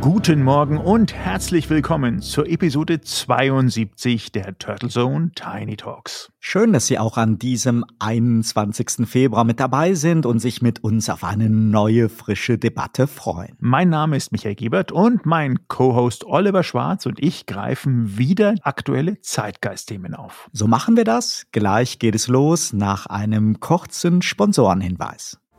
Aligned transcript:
Guten 0.00 0.42
Morgen 0.42 0.78
und 0.78 1.12
herzlich 1.12 1.68
willkommen 1.68 2.22
zur 2.22 2.48
Episode 2.48 3.02
72 3.02 4.32
der 4.32 4.56
Turtle 4.58 4.88
Zone 4.88 5.32
Tiny 5.34 5.76
Talks. 5.76 6.32
Schön, 6.38 6.72
dass 6.72 6.86
Sie 6.86 6.98
auch 6.98 7.18
an 7.18 7.38
diesem 7.38 7.84
21. 7.98 9.06
Februar 9.06 9.44
mit 9.44 9.60
dabei 9.60 9.92
sind 9.92 10.24
und 10.24 10.38
sich 10.38 10.62
mit 10.62 10.82
uns 10.82 11.10
auf 11.10 11.22
eine 11.22 11.50
neue, 11.50 12.08
frische 12.08 12.56
Debatte 12.56 13.06
freuen. 13.06 13.56
Mein 13.58 13.90
Name 13.90 14.16
ist 14.16 14.32
Michael 14.32 14.54
Gebert 14.54 14.90
und 14.90 15.26
mein 15.26 15.68
Co-Host 15.68 16.24
Oliver 16.24 16.62
Schwarz 16.62 17.04
und 17.04 17.22
ich 17.22 17.44
greifen 17.44 18.16
wieder 18.16 18.54
aktuelle 18.62 19.20
Zeitgeistthemen 19.20 20.14
auf. 20.14 20.48
So 20.54 20.66
machen 20.66 20.96
wir 20.96 21.04
das. 21.04 21.46
Gleich 21.52 21.98
geht 21.98 22.14
es 22.14 22.26
los 22.26 22.72
nach 22.72 23.04
einem 23.04 23.60
kurzen 23.60 24.22
Sponsorenhinweis. 24.22 25.38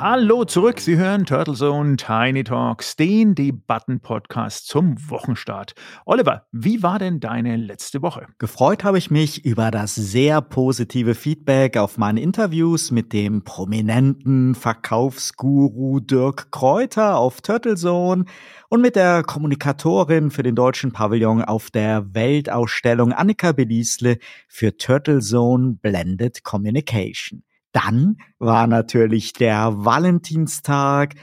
Hallo 0.00 0.44
zurück, 0.44 0.78
Sie 0.78 0.96
hören 0.96 1.26
Turtle 1.26 1.54
Zone 1.54 1.96
Tiny 1.96 2.44
Talks, 2.44 2.94
den 2.94 3.34
Debatten-Podcast 3.34 4.68
zum 4.68 4.94
Wochenstart. 5.10 5.74
Oliver, 6.06 6.46
wie 6.52 6.84
war 6.84 7.00
denn 7.00 7.18
deine 7.18 7.56
letzte 7.56 8.00
Woche? 8.00 8.28
Gefreut 8.38 8.84
habe 8.84 8.98
ich 8.98 9.10
mich 9.10 9.44
über 9.44 9.72
das 9.72 9.96
sehr 9.96 10.40
positive 10.40 11.16
Feedback 11.16 11.76
auf 11.76 11.98
meine 11.98 12.20
Interviews 12.20 12.92
mit 12.92 13.12
dem 13.12 13.42
prominenten 13.42 14.54
Verkaufsguru 14.54 15.98
Dirk 15.98 16.52
Kräuter 16.52 17.16
auf 17.16 17.40
Turtle 17.40 17.74
Zone 17.74 18.24
und 18.68 18.80
mit 18.80 18.94
der 18.94 19.24
Kommunikatorin 19.24 20.30
für 20.30 20.44
den 20.44 20.54
deutschen 20.54 20.92
Pavillon 20.92 21.42
auf 21.42 21.72
der 21.72 22.14
Weltausstellung 22.14 23.12
Annika 23.12 23.50
Belisle 23.50 24.18
für 24.46 24.76
Turtle 24.76 25.18
Zone 25.18 25.76
Blended 25.82 26.44
Communication. 26.44 27.42
Dann 27.72 28.18
war 28.38 28.66
natürlich 28.66 29.32
der 29.32 29.84
Valentinstag 29.84 31.14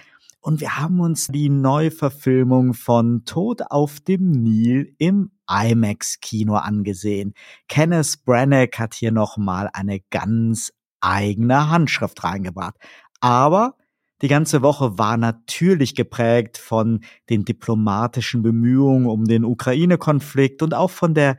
und 0.41 0.61
wir 0.61 0.77
haben 0.77 0.99
uns 0.99 1.27
die 1.27 1.49
Neuverfilmung 1.49 2.75
von 2.75 3.25
Tod 3.25 3.63
auf 3.71 3.99
dem 3.99 4.29
Nil 4.29 4.93
im 4.99 5.31
IMAX-Kino 5.49 6.53
angesehen. 6.53 7.33
Kenneth 7.67 8.23
Branagh 8.25 8.77
hat 8.77 8.93
hier 8.93 9.11
nochmal 9.11 9.69
eine 9.73 10.01
ganz 10.11 10.71
eigene 11.01 11.69
Handschrift 11.69 12.23
reingebracht. 12.23 12.75
Aber 13.21 13.75
die 14.21 14.27
ganze 14.27 14.61
Woche 14.61 14.97
war 14.97 15.17
natürlich 15.17 15.95
geprägt 15.95 16.57
von 16.57 17.03
den 17.29 17.43
diplomatischen 17.43 18.43
Bemühungen 18.43 19.07
um 19.07 19.25
den 19.25 19.45
Ukraine-Konflikt 19.45 20.61
und 20.61 20.73
auch 20.73 20.91
von 20.91 21.13
der 21.13 21.37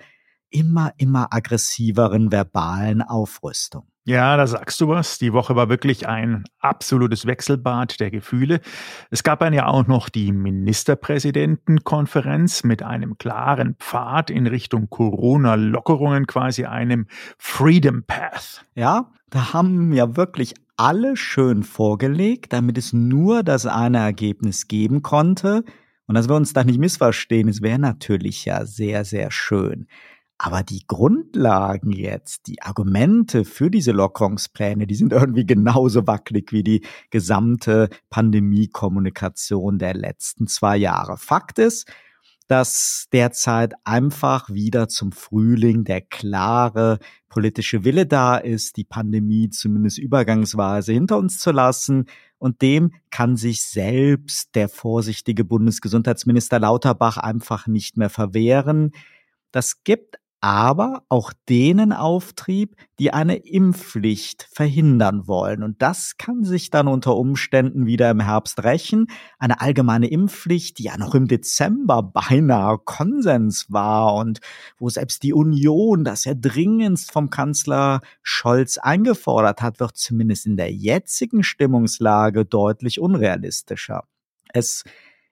immer, 0.50 0.92
immer 0.98 1.32
aggressiveren 1.32 2.32
verbalen 2.32 3.02
Aufrüstung. 3.02 3.86
Ja, 4.08 4.36
da 4.36 4.46
sagst 4.46 4.80
du 4.80 4.86
was. 4.86 5.18
Die 5.18 5.32
Woche 5.32 5.56
war 5.56 5.68
wirklich 5.68 6.06
ein 6.06 6.44
absolutes 6.60 7.26
Wechselbad 7.26 7.98
der 7.98 8.12
Gefühle. 8.12 8.60
Es 9.10 9.24
gab 9.24 9.40
dann 9.40 9.52
ja 9.52 9.66
auch 9.66 9.88
noch 9.88 10.08
die 10.08 10.30
Ministerpräsidentenkonferenz 10.30 12.62
mit 12.62 12.84
einem 12.84 13.18
klaren 13.18 13.74
Pfad 13.74 14.30
in 14.30 14.46
Richtung 14.46 14.90
Corona-Lockerungen, 14.90 16.28
quasi 16.28 16.66
einem 16.66 17.08
Freedom 17.36 18.04
Path. 18.04 18.64
Ja, 18.76 19.10
da 19.28 19.52
haben 19.52 19.92
ja 19.92 20.16
wirklich 20.16 20.54
alle 20.76 21.16
schön 21.16 21.64
vorgelegt, 21.64 22.52
damit 22.52 22.78
es 22.78 22.92
nur 22.92 23.42
das 23.42 23.66
eine 23.66 23.98
Ergebnis 23.98 24.68
geben 24.68 25.02
konnte. 25.02 25.64
Und 26.06 26.14
dass 26.14 26.28
wir 26.28 26.36
uns 26.36 26.52
da 26.52 26.62
nicht 26.62 26.78
missverstehen, 26.78 27.48
es 27.48 27.60
wäre 27.60 27.80
natürlich 27.80 28.44
ja 28.44 28.66
sehr, 28.66 29.04
sehr 29.04 29.32
schön. 29.32 29.88
Aber 30.38 30.62
die 30.62 30.86
Grundlagen 30.86 31.92
jetzt, 31.92 32.46
die 32.46 32.60
Argumente 32.60 33.44
für 33.44 33.70
diese 33.70 33.92
Lockerungspläne, 33.92 34.86
die 34.86 34.94
sind 34.94 35.12
irgendwie 35.12 35.46
genauso 35.46 36.06
wackelig 36.06 36.52
wie 36.52 36.62
die 36.62 36.84
gesamte 37.10 37.88
Pandemiekommunikation 38.10 39.78
der 39.78 39.94
letzten 39.94 40.46
zwei 40.46 40.76
Jahre. 40.76 41.16
Fakt 41.16 41.58
ist, 41.58 41.90
dass 42.48 43.08
derzeit 43.12 43.74
einfach 43.84 44.50
wieder 44.50 44.88
zum 44.88 45.10
Frühling 45.10 45.84
der 45.84 46.00
klare 46.00 46.98
politische 47.28 47.84
Wille 47.84 48.06
da 48.06 48.36
ist, 48.36 48.76
die 48.76 48.84
Pandemie 48.84 49.50
zumindest 49.50 49.98
übergangsweise 49.98 50.92
hinter 50.92 51.18
uns 51.18 51.38
zu 51.38 51.50
lassen. 51.50 52.06
Und 52.38 52.62
dem 52.62 52.92
kann 53.10 53.36
sich 53.36 53.64
selbst 53.64 54.54
der 54.54 54.68
vorsichtige 54.68 55.44
Bundesgesundheitsminister 55.44 56.60
Lauterbach 56.60 57.16
einfach 57.16 57.66
nicht 57.66 57.96
mehr 57.96 58.10
verwehren. 58.10 58.92
Das 59.50 59.82
gibt 59.82 60.18
aber 60.46 61.02
auch 61.08 61.32
denen 61.48 61.92
Auftrieb, 61.92 62.76
die 63.00 63.12
eine 63.12 63.34
Impfpflicht 63.34 64.48
verhindern 64.52 65.26
wollen. 65.26 65.64
Und 65.64 65.82
das 65.82 66.18
kann 66.18 66.44
sich 66.44 66.70
dann 66.70 66.86
unter 66.86 67.16
Umständen 67.16 67.86
wieder 67.86 68.08
im 68.12 68.20
Herbst 68.20 68.62
rächen. 68.62 69.08
Eine 69.40 69.60
allgemeine 69.60 70.06
Impfpflicht, 70.06 70.78
die 70.78 70.84
ja 70.84 70.98
noch 70.98 71.16
im 71.16 71.26
Dezember 71.26 72.00
beinahe 72.04 72.78
Konsens 72.78 73.72
war 73.72 74.14
und 74.14 74.38
wo 74.78 74.88
selbst 74.88 75.24
die 75.24 75.32
Union 75.32 76.04
das 76.04 76.22
ja 76.22 76.34
dringendst 76.34 77.10
vom 77.10 77.28
Kanzler 77.28 78.00
Scholz 78.22 78.78
eingefordert 78.78 79.62
hat, 79.62 79.80
wird 79.80 79.96
zumindest 79.96 80.46
in 80.46 80.56
der 80.56 80.72
jetzigen 80.72 81.42
Stimmungslage 81.42 82.44
deutlich 82.44 83.00
unrealistischer. 83.00 84.04
Es 84.52 84.84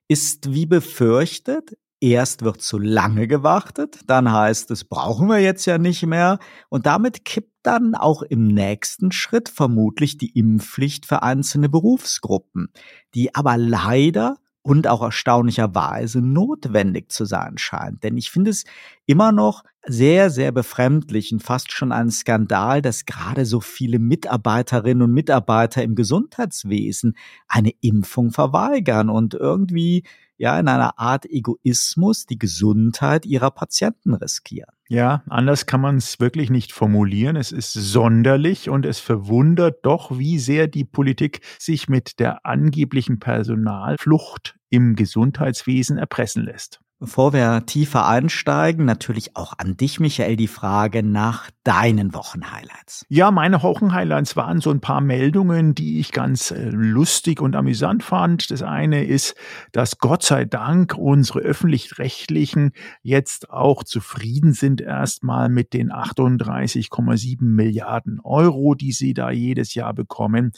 ist 0.09 0.53
wie 0.53 0.67
befürchtet 0.67 1.77
Erst 2.05 2.43
wird 2.43 2.61
zu 2.61 2.79
lange 2.79 3.27
gewartet, 3.27 4.01
dann 4.07 4.31
heißt 4.31 4.71
es, 4.73 4.85
brauchen 4.85 5.27
wir 5.27 5.39
jetzt 5.39 5.65
ja 5.65 5.79
nicht 5.79 6.05
mehr. 6.05 6.39
Und 6.69 6.85
damit 6.85 7.25
kippt 7.25 7.55
dann 7.63 7.95
auch 7.95 8.21
im 8.21 8.47
nächsten 8.47 9.11
Schritt 9.11 9.49
vermutlich 9.49 10.19
die 10.19 10.39
Impfpflicht 10.39 11.07
für 11.07 11.23
einzelne 11.23 11.71
Berufsgruppen, 11.71 12.69
die 13.15 13.35
aber 13.35 13.57
leider 13.57 14.37
und 14.61 14.87
auch 14.87 15.01
erstaunlicherweise 15.01 16.21
notwendig 16.21 17.11
zu 17.11 17.25
sein 17.25 17.57
scheint. 17.57 18.03
Denn 18.03 18.19
ich 18.19 18.31
finde 18.31 18.51
es 18.51 18.65
immer 19.07 19.33
noch 19.33 19.65
sehr, 19.87 20.29
sehr 20.29 20.53
befremdlich 20.53 21.33
und 21.33 21.43
fast 21.43 21.73
schon 21.73 21.91
ein 21.91 22.11
Skandal, 22.11 22.83
dass 22.83 23.07
gerade 23.07 23.47
so 23.47 23.63
viele 23.63 23.99
Mitarbeiterinnen 23.99 25.03
und 25.03 25.13
Mitarbeiter 25.13 25.83
im 25.83 25.95
Gesundheitswesen 25.95 27.17
eine 27.49 27.73
Impfung 27.81 28.31
verweigern 28.31 29.09
und 29.09 29.33
irgendwie 29.33 30.05
ja 30.37 30.59
in 30.59 30.69
einer 30.69 30.99
Art 30.99 31.27
Egoismus 31.27 32.27
die 32.27 32.39
Gesundheit 32.39 33.27
ihrer 33.27 33.51
Patienten 33.51 34.15
riskieren. 34.15 34.71
Ja, 34.89 35.23
anders 35.29 35.67
kann 35.67 35.81
man 35.81 35.97
es 35.97 36.21
wirklich 36.21 36.51
nicht 36.51 36.73
formulieren. 36.73 37.37
Es 37.37 37.53
ist 37.53 37.73
sonderlich 37.73 38.69
und 38.69 38.85
es 38.85 39.01
verwundert 39.01 39.85
doch, 39.85 40.19
wie 40.19 40.39
sehr 40.39 40.67
die 40.67 40.85
Politik 40.85 41.41
sich 41.59 41.89
mit 41.89 42.21
der 42.21 42.45
angeblichen 42.45 43.19
Personalflucht 43.19 44.57
im 44.69 44.95
Gesundheitswesen 44.95 45.97
erpressen 45.97 46.45
lässt. 46.45 46.81
Bevor 47.05 47.35
wir 47.35 47.67
tiefer 47.67 48.09
einsteigen, 48.09 48.87
natürlich 48.87 49.37
auch 49.37 49.53
an 49.59 49.77
dich, 49.77 50.01
Michael, 50.01 50.37
die 50.37 50.49
Frage 50.49 51.03
nach 51.03 51.51
deinen 51.63 52.15
Wochenhighlights. 52.15 53.05
Ja, 53.11 53.31
meine 53.31 53.63
Wochenhighlights 53.63 54.37
waren 54.37 54.61
so 54.63 54.71
ein 54.71 54.81
paar 54.81 55.03
Meldungen, 55.03 55.75
die 55.75 56.01
ich 56.01 56.13
ganz 56.13 56.51
äh, 56.51 56.71
lustig 56.71 57.43
und 57.43 57.57
amüsant 57.57 58.03
fand. 58.03 58.51
Das 58.51 58.63
eine 58.63 59.05
ist, 59.05 59.35
dass 59.73 59.99
Gott 59.99 60.23
sei 60.23 60.47
Dank 60.47 60.95
unsere 60.97 61.41
öffentlich-rechtlichen 61.41 62.73
jetzt 63.03 63.51
auch 63.51 63.85
zufrieden 63.85 64.55
sind 64.55 64.81
erstmal 64.81 65.51
mit 65.51 65.75
den 65.75 65.93
38,7 65.93 67.45
Milliarden 67.45 68.19
Euro, 68.21 68.75
die 68.75 68.93
sie 68.93 69.13
da 69.13 69.31
jedes 69.31 69.75
Jahr 69.75 69.93
bekommen 69.93 70.53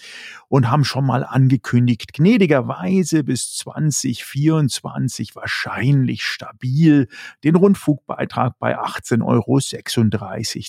und 0.47 0.71
haben 0.71 0.85
schon 0.85 1.07
mal 1.07 1.25
angekündigt, 1.25 2.13
gnädigerweise 2.13 3.25
bis 3.25 3.53
2024 3.57 5.35
wahrscheinlich 5.35 6.25
stabil 6.37 7.09
den 7.45 7.57
Rundfunkbeitrag 7.57 8.59
bei 8.59 8.79
18,36 8.79 9.25
Euro 9.25 9.59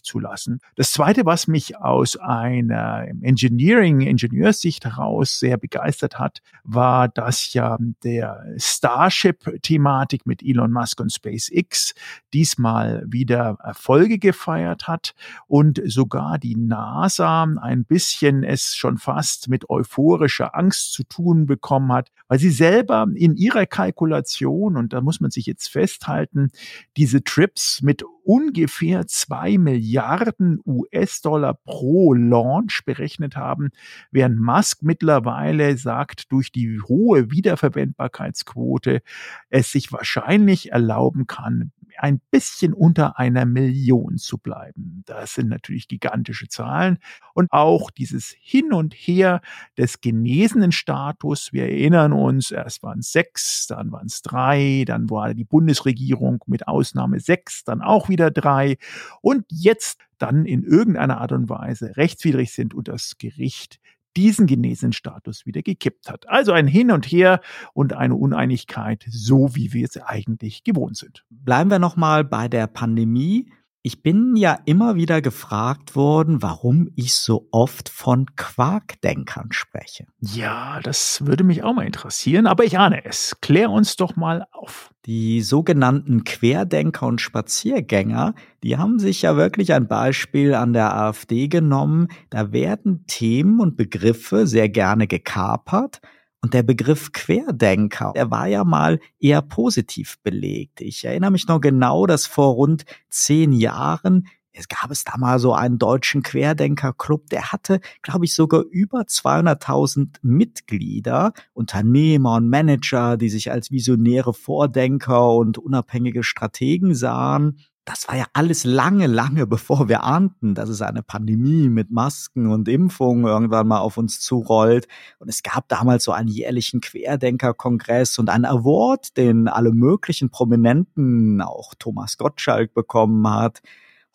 zu 0.01 0.19
lassen. 0.19 0.59
Das 0.75 0.93
Zweite, 0.93 1.25
was 1.25 1.47
mich 1.47 1.77
aus 1.77 2.15
einer 2.15 3.05
Engineering, 3.21 4.01
Ingenieurssicht 4.01 4.85
heraus 4.85 5.39
sehr 5.39 5.57
begeistert 5.57 6.17
hat, 6.19 6.39
war, 6.63 7.09
dass 7.09 7.53
ja 7.53 7.77
der 8.03 8.45
Starship-Thematik 8.57 10.25
mit 10.25 10.41
Elon 10.41 10.71
Musk 10.71 11.01
und 11.01 11.11
SpaceX 11.11 11.93
diesmal 12.33 13.03
wieder 13.05 13.57
Erfolge 13.61 14.19
gefeiert 14.19 14.87
hat 14.87 15.13
und 15.47 15.81
sogar 15.85 16.39
die 16.39 16.55
NASA 16.55 17.43
ein 17.61 17.83
bisschen 17.83 18.43
es 18.43 18.75
schon 18.75 18.97
fast 18.97 19.49
mit 19.49 19.69
euphorischer 19.69 20.55
Angst 20.55 20.93
zu 20.93 21.03
tun 21.03 21.45
bekommen 21.45 21.91
hat, 21.91 22.09
weil 22.27 22.39
sie 22.39 22.51
selber 22.51 23.05
in 23.13 23.35
ihrer 23.35 23.65
Kalkulation, 23.65 24.77
und 24.77 24.93
da 24.93 25.01
muss 25.01 25.19
man 25.19 25.31
sich 25.31 25.46
jetzt 25.47 25.69
festhalten, 25.69 26.49
diese 26.95 27.23
Trips 27.23 27.81
mit 27.81 28.03
ungefähr 28.23 29.07
zwei 29.07 29.57
Milliarden 29.57 30.59
US-Dollar 30.65 31.53
pro 31.63 32.13
Launch 32.13 32.83
berechnet 32.85 33.37
haben, 33.37 33.69
während 34.11 34.39
Musk 34.39 34.83
mittlerweile 34.83 35.77
sagt, 35.77 36.31
durch 36.31 36.51
die 36.51 36.81
hohe 36.81 37.31
Wiederverwendbarkeitsquote 37.31 39.01
es 39.49 39.71
sich 39.71 39.91
wahrscheinlich 39.91 40.71
erlauben 40.71 41.25
kann, 41.25 41.71
ein 41.99 42.21
bisschen 42.31 42.73
unter 42.73 43.19
einer 43.19 43.45
Million 43.45 44.17
zu 44.17 44.37
bleiben. 44.37 45.03
Das 45.05 45.33
sind 45.33 45.49
natürlich 45.49 45.87
gigantische 45.87 46.47
Zahlen. 46.47 46.97
Und 47.33 47.51
auch 47.51 47.91
dieses 47.91 48.35
Hin 48.39 48.73
und 48.73 48.93
Her 48.93 49.41
des 49.77 50.01
genesenen 50.01 50.71
Status. 50.71 51.53
Wir 51.53 51.63
erinnern 51.63 52.13
uns, 52.13 52.51
erst 52.51 52.83
waren 52.83 52.99
es 52.99 53.11
sechs, 53.11 53.67
dann 53.67 53.91
waren 53.91 54.07
es 54.07 54.21
drei, 54.21 54.83
dann 54.85 55.09
war 55.09 55.33
die 55.33 55.45
Bundesregierung 55.45 56.43
mit 56.47 56.67
Ausnahme 56.67 57.19
sechs, 57.19 57.63
dann 57.63 57.81
auch 57.81 58.09
wieder 58.09 58.31
drei. 58.31 58.77
Und 59.21 59.45
jetzt 59.49 59.99
dann 60.17 60.45
in 60.45 60.63
irgendeiner 60.63 61.21
Art 61.21 61.31
und 61.31 61.49
Weise 61.49 61.95
rechtswidrig 61.95 62.51
sind 62.51 62.73
und 62.73 62.87
das 62.87 63.17
Gericht 63.17 63.79
diesen 64.17 64.47
Genesenstatus 64.47 65.45
wieder 65.45 65.61
gekippt 65.61 66.09
hat. 66.09 66.27
Also 66.27 66.51
ein 66.51 66.67
Hin 66.67 66.91
und 66.91 67.05
Her 67.05 67.39
und 67.73 67.93
eine 67.93 68.15
Uneinigkeit, 68.15 69.05
so 69.07 69.55
wie 69.55 69.73
wir 69.73 69.85
es 69.85 69.97
eigentlich 69.97 70.63
gewohnt 70.63 70.97
sind. 70.97 71.23
Bleiben 71.29 71.69
wir 71.69 71.79
nochmal 71.79 72.23
bei 72.23 72.47
der 72.47 72.65
Pandemie. 72.65 73.51
Ich 73.87 74.03
bin 74.03 74.35
ja 74.35 74.59
immer 74.65 74.95
wieder 74.95 75.21
gefragt 75.21 75.95
worden, 75.95 76.41
warum 76.41 76.89
ich 76.97 77.15
so 77.15 77.47
oft 77.51 77.87
von 77.87 78.25
Quarkdenkern 78.35 79.53
spreche. 79.53 80.07
Ja, 80.19 80.81
das 80.83 81.25
würde 81.25 81.45
mich 81.45 81.63
auch 81.63 81.73
mal 81.73 81.85
interessieren, 81.85 82.47
aber 82.47 82.65
ich 82.65 82.77
ahne 82.77 83.05
es. 83.05 83.37
Klär 83.39 83.71
uns 83.71 83.95
doch 83.95 84.17
mal 84.17 84.45
auf. 84.51 84.93
Die 85.05 85.39
sogenannten 85.39 86.25
Querdenker 86.25 87.07
und 87.07 87.21
Spaziergänger, 87.21 88.35
die 88.61 88.75
haben 88.75 88.99
sich 88.99 89.21
ja 89.21 89.37
wirklich 89.37 89.71
ein 89.71 89.87
Beispiel 89.87 90.53
an 90.53 90.73
der 90.73 90.93
AfD 90.93 91.47
genommen. 91.47 92.09
Da 92.29 92.51
werden 92.51 93.05
Themen 93.07 93.61
und 93.61 93.77
Begriffe 93.77 94.47
sehr 94.47 94.67
gerne 94.67 95.07
gekapert 95.07 96.01
und 96.41 96.53
der 96.53 96.63
Begriff 96.63 97.11
Querdenker, 97.11 98.13
der 98.15 98.31
war 98.31 98.47
ja 98.47 98.63
mal 98.63 98.99
eher 99.19 99.41
positiv 99.41 100.17
belegt. 100.23 100.81
Ich 100.81 101.03
erinnere 101.05 101.31
mich 101.31 101.47
noch 101.47 101.59
genau, 101.59 102.05
dass 102.05 102.25
vor 102.25 102.53
rund 102.53 102.85
zehn 103.09 103.51
Jahren 103.51 104.27
es 104.57 104.67
gab 104.67 104.89
es 104.89 105.03
da 105.03 105.17
mal 105.17 105.37
so 105.39 105.53
einen 105.53 105.77
deutschen 105.77 106.23
Querdenkerclub, 106.23 107.29
der 107.29 107.51
hatte, 107.51 107.79
glaube 108.01 108.25
ich, 108.25 108.33
sogar 108.33 108.63
über 108.63 109.01
200.000 109.01 110.15
Mitglieder, 110.23 111.33
Unternehmer 111.53 112.35
und 112.35 112.49
Manager, 112.49 113.17
die 113.17 113.29
sich 113.29 113.51
als 113.51 113.69
visionäre 113.71 114.33
Vordenker 114.33 115.35
und 115.35 115.59
unabhängige 115.59 116.23
Strategen 116.23 116.95
sahen 116.95 117.59
das 117.87 118.05
war 118.09 118.17
ja 118.17 118.25
alles 118.33 118.65
lange, 118.65 119.07
lange 119.07 119.47
bevor 119.47 119.87
wir 119.87 120.03
ahnten, 120.03 120.55
dass 120.55 120.67
es 120.67 120.81
eine 120.81 121.03
Pandemie 121.03 121.69
mit 121.69 121.89
Masken 121.89 122.51
und 122.51 122.67
Impfungen 122.67 123.25
irgendwann 123.25 123.65
mal 123.65 123.79
auf 123.79 123.95
uns 123.95 124.19
zurollt. 124.19 124.89
Und 125.19 125.29
es 125.29 125.41
gab 125.41 125.69
damals 125.69 126.03
so 126.03 126.11
einen 126.11 126.27
jährlichen 126.27 126.81
Querdenker-Kongress 126.81 128.19
und 128.19 128.29
einen 128.29 128.43
Award, 128.43 129.15
den 129.15 129.47
alle 129.47 129.71
möglichen 129.71 130.29
Prominenten, 130.29 131.41
auch 131.41 131.75
Thomas 131.79 132.17
Gottschalk 132.17 132.73
bekommen 132.73 133.25
hat. 133.29 133.61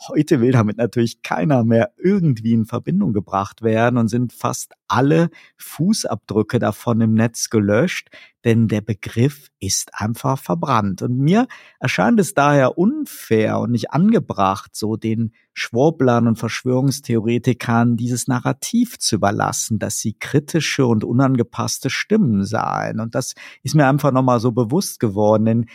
Heute 0.09 0.41
will 0.41 0.53
damit 0.53 0.79
natürlich 0.79 1.23
keiner 1.23 1.63
mehr 1.65 1.93
irgendwie 1.97 2.55
in 2.55 2.65
Verbindung 2.65 3.13
gebracht 3.13 3.63
werden 3.63 3.99
und 3.99 4.09
sind 4.09 4.33
fast 4.33 4.73
alle 4.89 5.31
Fußabdrücke 5.59 6.59
davon 6.59 7.01
im 7.01 7.15
Netz 7.15 7.51
gelöscht, 7.51 8.09
denn 8.45 8.67
der 8.67 8.81
Begriff 8.81 9.51
ist 9.61 9.91
einfach 9.95 10.39
verbrannt. 10.39 11.03
Und 11.03 11.19
mir 11.19 11.47
erscheint 11.79 12.19
es 12.19 12.35
daher 12.35 12.79
unfair 12.79 13.61
und 13.61 13.71
nicht 13.71 13.93
angebracht, 13.93 14.75
so 14.75 14.97
den 14.97 15.33
Schwurblern 15.55 16.27
und 16.27 16.37
Verschwörungstheoretikern 16.37 17.97
dieses 17.97 18.27
Narrativ 18.27 18.99
zu 18.99 19.17
überlassen, 19.17 19.79
dass 19.79 19.99
sie 19.99 20.15
kritische 20.15 20.87
und 20.87 21.05
unangepasste 21.05 21.91
Stimmen 21.91 22.45
seien. 22.45 22.99
Und 22.99 23.15
das 23.15 23.35
ist 23.63 23.75
mir 23.75 23.87
einfach 23.87 24.11
nochmal 24.11 24.41
so 24.41 24.51
bewusst 24.51 24.99
geworden, 24.99 25.45
denn 25.45 25.67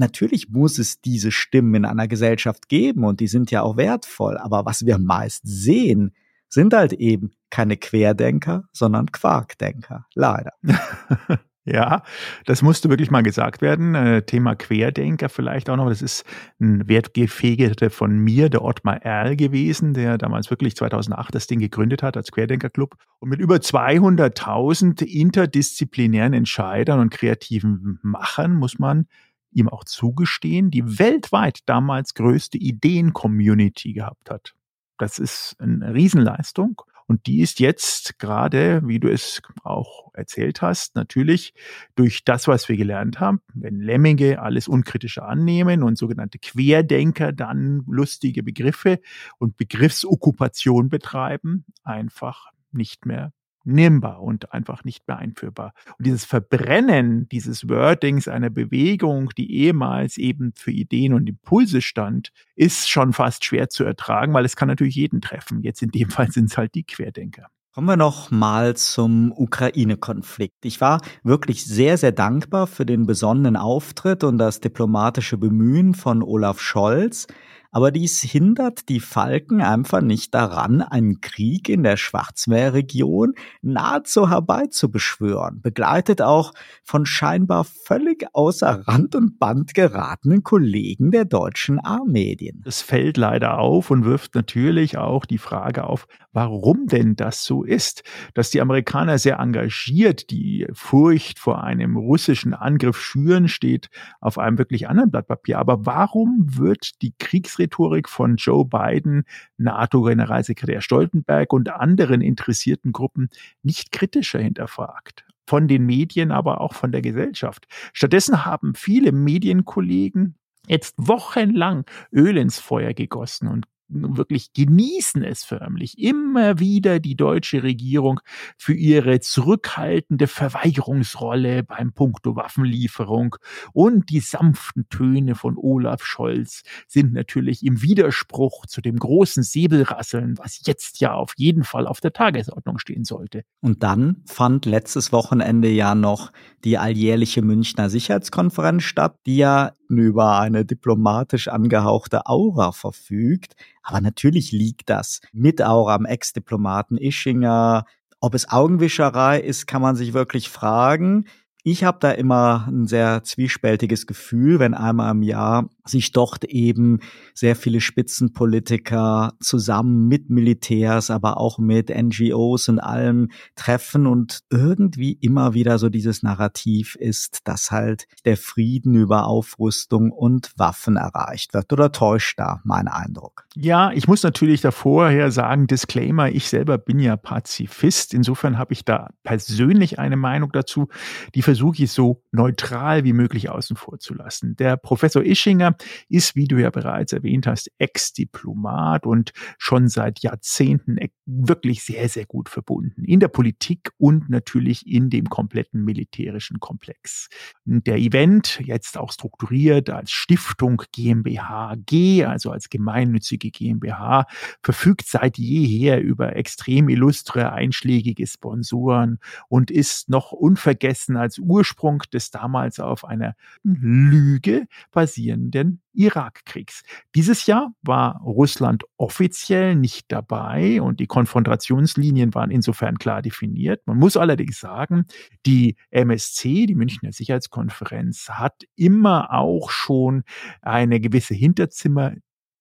Natürlich 0.00 0.48
muss 0.48 0.78
es 0.78 1.02
diese 1.02 1.30
Stimmen 1.30 1.74
in 1.74 1.84
einer 1.84 2.08
Gesellschaft 2.08 2.68
geben 2.68 3.04
und 3.04 3.20
die 3.20 3.28
sind 3.28 3.50
ja 3.50 3.60
auch 3.60 3.76
wertvoll. 3.76 4.38
Aber 4.38 4.64
was 4.64 4.86
wir 4.86 4.98
meist 4.98 5.42
sehen, 5.44 6.12
sind 6.48 6.72
halt 6.72 6.94
eben 6.94 7.32
keine 7.50 7.76
Querdenker, 7.76 8.64
sondern 8.72 9.12
Quarkdenker. 9.12 10.06
Leider. 10.14 10.52
Ja, 11.66 12.02
das 12.46 12.62
musste 12.62 12.88
wirklich 12.88 13.10
mal 13.10 13.22
gesagt 13.22 13.60
werden. 13.60 13.94
Äh, 13.94 14.22
Thema 14.22 14.54
Querdenker 14.54 15.28
vielleicht 15.28 15.68
auch 15.68 15.76
noch. 15.76 15.90
Das 15.90 16.00
ist 16.00 16.24
ein 16.58 16.88
Wertgefegete 16.88 17.90
von 17.90 18.18
mir, 18.18 18.48
der 18.48 18.64
Ottmar 18.64 19.04
Erl 19.04 19.36
gewesen, 19.36 19.92
der 19.92 20.16
damals 20.16 20.48
wirklich 20.50 20.74
2008 20.74 21.34
das 21.34 21.46
Ding 21.46 21.60
gegründet 21.60 22.02
hat 22.02 22.16
als 22.16 22.32
Querdenkerclub. 22.32 22.96
Und 23.18 23.28
mit 23.28 23.40
über 23.40 23.56
200.000 23.56 25.04
interdisziplinären 25.04 26.32
Entscheidern 26.32 26.98
und 26.98 27.10
kreativen 27.10 28.00
Machern 28.02 28.54
muss 28.54 28.78
man 28.78 29.06
ihm 29.52 29.68
auch 29.68 29.84
zugestehen, 29.84 30.70
die 30.70 30.98
weltweit 30.98 31.60
damals 31.66 32.14
größte 32.14 32.58
Ideen-Community 32.58 33.92
gehabt 33.92 34.30
hat. 34.30 34.54
Das 34.98 35.18
ist 35.18 35.56
eine 35.58 35.94
Riesenleistung. 35.94 36.82
Und 37.06 37.26
die 37.26 37.40
ist 37.40 37.58
jetzt 37.58 38.20
gerade, 38.20 38.82
wie 38.86 39.00
du 39.00 39.10
es 39.10 39.42
auch 39.64 40.14
erzählt 40.14 40.62
hast, 40.62 40.94
natürlich 40.94 41.54
durch 41.96 42.22
das, 42.24 42.46
was 42.46 42.68
wir 42.68 42.76
gelernt 42.76 43.18
haben, 43.18 43.40
wenn 43.52 43.80
Lemminge 43.80 44.40
alles 44.40 44.68
unkritischer 44.68 45.26
annehmen 45.26 45.82
und 45.82 45.98
sogenannte 45.98 46.38
Querdenker 46.38 47.32
dann 47.32 47.82
lustige 47.88 48.44
Begriffe 48.44 49.00
und 49.38 49.56
Begriffsokkupation 49.56 50.88
betreiben, 50.88 51.64
einfach 51.82 52.52
nicht 52.70 53.06
mehr 53.06 53.32
nehmbar 53.64 54.22
und 54.22 54.52
einfach 54.52 54.84
nicht 54.84 55.06
mehr 55.06 55.18
einführbar. 55.18 55.72
Und 55.98 56.06
dieses 56.06 56.24
Verbrennen 56.24 57.28
dieses 57.28 57.68
Wordings 57.68 58.28
einer 58.28 58.50
Bewegung, 58.50 59.30
die 59.36 59.52
ehemals 59.52 60.16
eben 60.18 60.52
für 60.54 60.70
Ideen 60.70 61.12
und 61.12 61.28
Impulse 61.28 61.82
stand, 61.82 62.30
ist 62.56 62.88
schon 62.88 63.12
fast 63.12 63.44
schwer 63.44 63.68
zu 63.68 63.84
ertragen, 63.84 64.32
weil 64.32 64.44
es 64.44 64.56
kann 64.56 64.68
natürlich 64.68 64.94
jeden 64.94 65.20
treffen. 65.20 65.62
Jetzt 65.62 65.82
in 65.82 65.90
dem 65.90 66.10
Fall 66.10 66.30
sind 66.30 66.50
es 66.50 66.58
halt 66.58 66.74
die 66.74 66.84
Querdenker. 66.84 67.48
Kommen 67.72 67.86
wir 67.86 67.96
noch 67.96 68.32
mal 68.32 68.74
zum 68.74 69.30
Ukraine-Konflikt. 69.30 70.64
Ich 70.64 70.80
war 70.80 71.00
wirklich 71.22 71.64
sehr, 71.64 71.98
sehr 71.98 72.10
dankbar 72.10 72.66
für 72.66 72.84
den 72.84 73.06
besonnenen 73.06 73.56
Auftritt 73.56 74.24
und 74.24 74.38
das 74.38 74.58
diplomatische 74.58 75.38
Bemühen 75.38 75.94
von 75.94 76.24
Olaf 76.24 76.60
Scholz. 76.60 77.28
Aber 77.72 77.92
dies 77.92 78.20
hindert 78.20 78.88
die 78.88 78.98
Falken 78.98 79.62
einfach 79.62 80.00
nicht 80.00 80.34
daran, 80.34 80.82
einen 80.82 81.20
Krieg 81.20 81.68
in 81.68 81.84
der 81.84 81.96
Schwarzmeerregion 81.96 83.34
nahezu 83.62 84.28
herbeizubeschwören, 84.28 85.60
begleitet 85.62 86.20
auch 86.20 86.52
von 86.82 87.06
scheinbar 87.06 87.64
völlig 87.64 88.26
außer 88.32 88.88
Rand 88.88 89.14
und 89.14 89.38
Band 89.38 89.74
geratenen 89.74 90.42
Kollegen 90.42 91.12
der 91.12 91.24
deutschen 91.24 91.78
A-Medien. 91.84 92.60
Das 92.64 92.82
fällt 92.82 93.16
leider 93.16 93.58
auf 93.58 93.90
und 93.90 94.04
wirft 94.04 94.34
natürlich 94.34 94.98
auch 94.98 95.24
die 95.24 95.38
Frage 95.38 95.84
auf, 95.84 96.06
warum 96.32 96.86
denn 96.86 97.14
das 97.14 97.44
so 97.44 97.62
ist, 97.62 98.02
dass 98.34 98.50
die 98.50 98.60
Amerikaner 98.60 99.18
sehr 99.18 99.38
engagiert 99.38 100.30
die 100.30 100.66
Furcht 100.72 101.38
vor 101.38 101.62
einem 101.62 101.96
russischen 101.96 102.54
Angriff 102.54 103.00
schüren, 103.00 103.46
steht 103.46 103.90
auf 104.20 104.38
einem 104.38 104.58
wirklich 104.58 104.88
anderen 104.88 105.10
Blatt 105.10 105.28
Papier. 105.28 105.58
Aber 105.58 105.86
warum 105.86 106.46
wird 106.46 107.02
die 107.02 107.14
Kriegsrhetorik 107.60 108.08
von 108.08 108.36
Joe 108.36 108.64
Biden, 108.64 109.24
NATO-Generalsekretär 109.58 110.80
Stoltenberg 110.80 111.52
und 111.52 111.70
anderen 111.70 112.20
interessierten 112.20 112.92
Gruppen 112.92 113.28
nicht 113.62 113.92
kritischer 113.92 114.40
hinterfragt? 114.40 115.24
von 115.46 115.66
den 115.66 115.84
Medien, 115.84 116.30
aber 116.30 116.60
auch 116.60 116.74
von 116.74 116.92
der 116.92 117.02
Gesellschaft. 117.02 117.66
Stattdessen 117.92 118.44
haben 118.44 118.76
viele 118.76 119.10
Medienkollegen 119.10 120.36
jetzt 120.68 120.94
wochenlang 120.96 121.86
Öl 122.12 122.36
ins 122.36 122.60
Feuer 122.60 122.94
gegossen 122.94 123.48
und 123.48 123.66
wirklich 123.90 124.52
genießen 124.52 125.22
es 125.24 125.44
förmlich, 125.44 125.98
immer 125.98 126.58
wieder 126.58 127.00
die 127.00 127.16
deutsche 127.16 127.62
Regierung 127.62 128.20
für 128.56 128.74
ihre 128.74 129.20
zurückhaltende 129.20 130.26
Verweigerungsrolle 130.26 131.62
beim 131.62 131.92
Punkto 131.92 132.36
Waffenlieferung 132.36 133.36
und 133.72 134.10
die 134.10 134.20
sanften 134.20 134.88
Töne 134.88 135.34
von 135.34 135.56
Olaf 135.56 136.04
Scholz 136.04 136.62
sind 136.86 137.12
natürlich 137.12 137.64
im 137.64 137.82
Widerspruch 137.82 138.66
zu 138.66 138.80
dem 138.80 138.96
großen 138.96 139.42
Säbelrasseln, 139.42 140.38
was 140.38 140.60
jetzt 140.66 141.00
ja 141.00 141.14
auf 141.14 141.34
jeden 141.36 141.64
Fall 141.64 141.86
auf 141.86 142.00
der 142.00 142.12
Tagesordnung 142.12 142.78
stehen 142.78 143.04
sollte. 143.04 143.42
Und 143.60 143.82
dann 143.82 144.22
fand 144.26 144.66
letztes 144.66 145.12
Wochenende 145.12 145.68
ja 145.68 145.94
noch 145.94 146.32
die 146.64 146.78
alljährliche 146.78 147.42
Münchner 147.42 147.90
Sicherheitskonferenz 147.90 148.82
statt, 148.82 149.16
die 149.26 149.36
ja 149.36 149.72
über 149.98 150.38
eine 150.38 150.64
diplomatisch 150.64 151.48
angehauchte 151.48 152.26
Aura 152.26 152.72
verfügt. 152.72 153.54
Aber 153.82 154.00
natürlich 154.00 154.52
liegt 154.52 154.90
das 154.90 155.20
mit 155.32 155.62
Aura 155.62 155.94
am 155.94 156.06
Ex-Diplomaten 156.06 156.96
Ischinger. 156.96 157.84
Ob 158.20 158.34
es 158.34 158.48
Augenwischerei 158.50 159.40
ist, 159.40 159.66
kann 159.66 159.82
man 159.82 159.96
sich 159.96 160.12
wirklich 160.12 160.48
fragen. 160.50 161.26
Ich 161.62 161.84
habe 161.84 161.98
da 162.00 162.10
immer 162.12 162.66
ein 162.68 162.86
sehr 162.86 163.22
zwiespältiges 163.22 164.06
Gefühl, 164.06 164.58
wenn 164.58 164.74
einmal 164.74 165.10
im 165.12 165.22
Jahr 165.22 165.68
sich 165.84 166.12
dort 166.12 166.44
eben 166.44 167.00
sehr 167.34 167.56
viele 167.56 167.80
Spitzenpolitiker 167.80 169.34
zusammen 169.40 170.08
mit 170.08 170.30
Militärs, 170.30 171.10
aber 171.10 171.36
auch 171.36 171.58
mit 171.58 171.90
NGOs 171.90 172.68
und 172.68 172.78
allem 172.78 173.30
treffen 173.56 174.06
und 174.06 174.40
irgendwie 174.50 175.12
immer 175.12 175.54
wieder 175.54 175.78
so 175.78 175.88
dieses 175.88 176.22
Narrativ 176.22 176.94
ist, 176.94 177.40
dass 177.44 177.70
halt 177.70 178.06
der 178.24 178.36
Frieden 178.36 178.94
über 178.94 179.26
Aufrüstung 179.26 180.12
und 180.12 180.52
Waffen 180.56 180.96
erreicht 180.96 181.52
wird. 181.52 181.72
Oder 181.72 181.92
täuscht 181.92 182.38
da 182.38 182.60
mein 182.64 182.88
Eindruck? 182.88 183.44
Ja, 183.56 183.90
ich 183.92 184.06
muss 184.06 184.22
natürlich 184.22 184.60
davorher 184.60 185.30
sagen, 185.30 185.66
Disclaimer, 185.66 186.30
ich 186.30 186.48
selber 186.48 186.78
bin 186.78 186.98
ja 186.98 187.16
Pazifist. 187.16 188.14
Insofern 188.14 188.58
habe 188.58 188.72
ich 188.72 188.84
da 188.84 189.08
persönlich 189.24 189.98
eine 189.98 190.16
Meinung 190.16 190.52
dazu. 190.52 190.88
Die 191.34 191.42
versuche 191.50 191.82
ich 191.82 191.90
so 191.90 192.22
neutral 192.30 193.02
wie 193.02 193.12
möglich 193.12 193.50
außen 193.50 193.74
vor 193.74 193.98
zu 193.98 194.14
lassen. 194.14 194.54
Der 194.54 194.76
Professor 194.76 195.24
Ischinger 195.24 195.74
ist, 196.08 196.36
wie 196.36 196.46
du 196.46 196.58
ja 196.58 196.70
bereits 196.70 197.12
erwähnt 197.12 197.48
hast, 197.48 197.72
Ex-Diplomat 197.78 199.04
und 199.04 199.32
schon 199.58 199.88
seit 199.88 200.20
Jahrzehnten 200.20 200.96
wirklich 201.26 201.82
sehr, 201.82 202.08
sehr 202.08 202.24
gut 202.24 202.48
verbunden. 202.48 203.02
In 203.02 203.18
der 203.18 203.26
Politik 203.26 203.90
und 203.98 204.30
natürlich 204.30 204.86
in 204.86 205.10
dem 205.10 205.28
kompletten 205.28 205.84
militärischen 205.84 206.60
Komplex. 206.60 207.28
Der 207.64 207.96
Event, 207.96 208.60
jetzt 208.62 208.96
auch 208.96 209.10
strukturiert 209.10 209.90
als 209.90 210.12
Stiftung 210.12 210.82
GmbH 210.92 211.74
G, 211.84 212.24
also 212.24 212.52
als 212.52 212.68
gemeinnützige 212.68 213.50
GmbH, 213.50 214.26
verfügt 214.62 215.08
seit 215.08 215.36
jeher 215.36 216.00
über 216.00 216.36
extrem 216.36 216.88
illustre 216.88 217.52
einschlägige 217.52 218.24
Sponsoren 218.28 219.18
und 219.48 219.72
ist 219.72 220.08
noch 220.08 220.30
unvergessen 220.30 221.16
als 221.16 221.39
Ursprung 221.42 222.02
des 222.12 222.30
damals 222.30 222.80
auf 222.80 223.04
einer 223.04 223.34
Lüge 223.62 224.66
basierenden 224.92 225.80
Irakkriegs. 225.92 226.82
Dieses 227.14 227.46
Jahr 227.46 227.72
war 227.82 228.20
Russland 228.22 228.84
offiziell 228.96 229.74
nicht 229.74 230.06
dabei 230.08 230.80
und 230.80 231.00
die 231.00 231.06
Konfrontationslinien 231.06 232.34
waren 232.34 232.50
insofern 232.50 232.98
klar 232.98 233.22
definiert. 233.22 233.86
Man 233.86 233.98
muss 233.98 234.16
allerdings 234.16 234.60
sagen, 234.60 235.06
die 235.46 235.76
MSC, 235.90 236.66
die 236.66 236.74
Münchner 236.74 237.12
Sicherheitskonferenz, 237.12 238.28
hat 238.30 238.62
immer 238.76 239.32
auch 239.32 239.70
schon 239.70 240.22
eine 240.62 241.00
gewisse 241.00 241.34
Hinterzimmer 241.34 242.14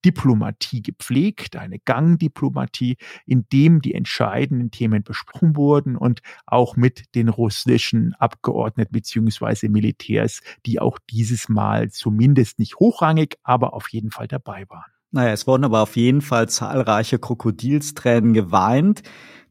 Diplomatie 0.06 0.82
gepflegt, 0.82 1.56
eine 1.56 1.80
Gangdiplomatie, 1.80 2.98
in 3.26 3.46
dem 3.52 3.82
die 3.82 3.94
entscheidenden 3.94 4.72
Themen 4.72 5.04
besprochen 5.04 5.56
wurden 5.56 5.96
und 5.96 6.22
auch 6.46 6.76
mit 6.76 7.16
den 7.16 7.30
russischen 7.30 8.14
Abgeordneten 8.16 8.92
beziehungsweise 8.92 9.70
Militärs, 9.70 10.42
die 10.66 10.80
auch 10.80 11.00
dieses 11.10 11.50
Mal 11.50 11.90
zumindest 11.90 12.60
nicht 12.60 12.78
hochrangig, 12.78 13.38
aber 13.44 13.74
auf 13.74 13.90
jeden 13.90 14.12
Fall 14.12 14.28
dabei 14.28 14.66
waren. 14.70 14.92
Naja, 15.12 15.32
es 15.32 15.48
wurden 15.48 15.64
aber 15.64 15.82
auf 15.82 15.96
jeden 15.96 16.22
Fall 16.22 16.48
zahlreiche 16.50 17.18
Krokodilstränen 17.18 18.34
geweint 18.34 19.02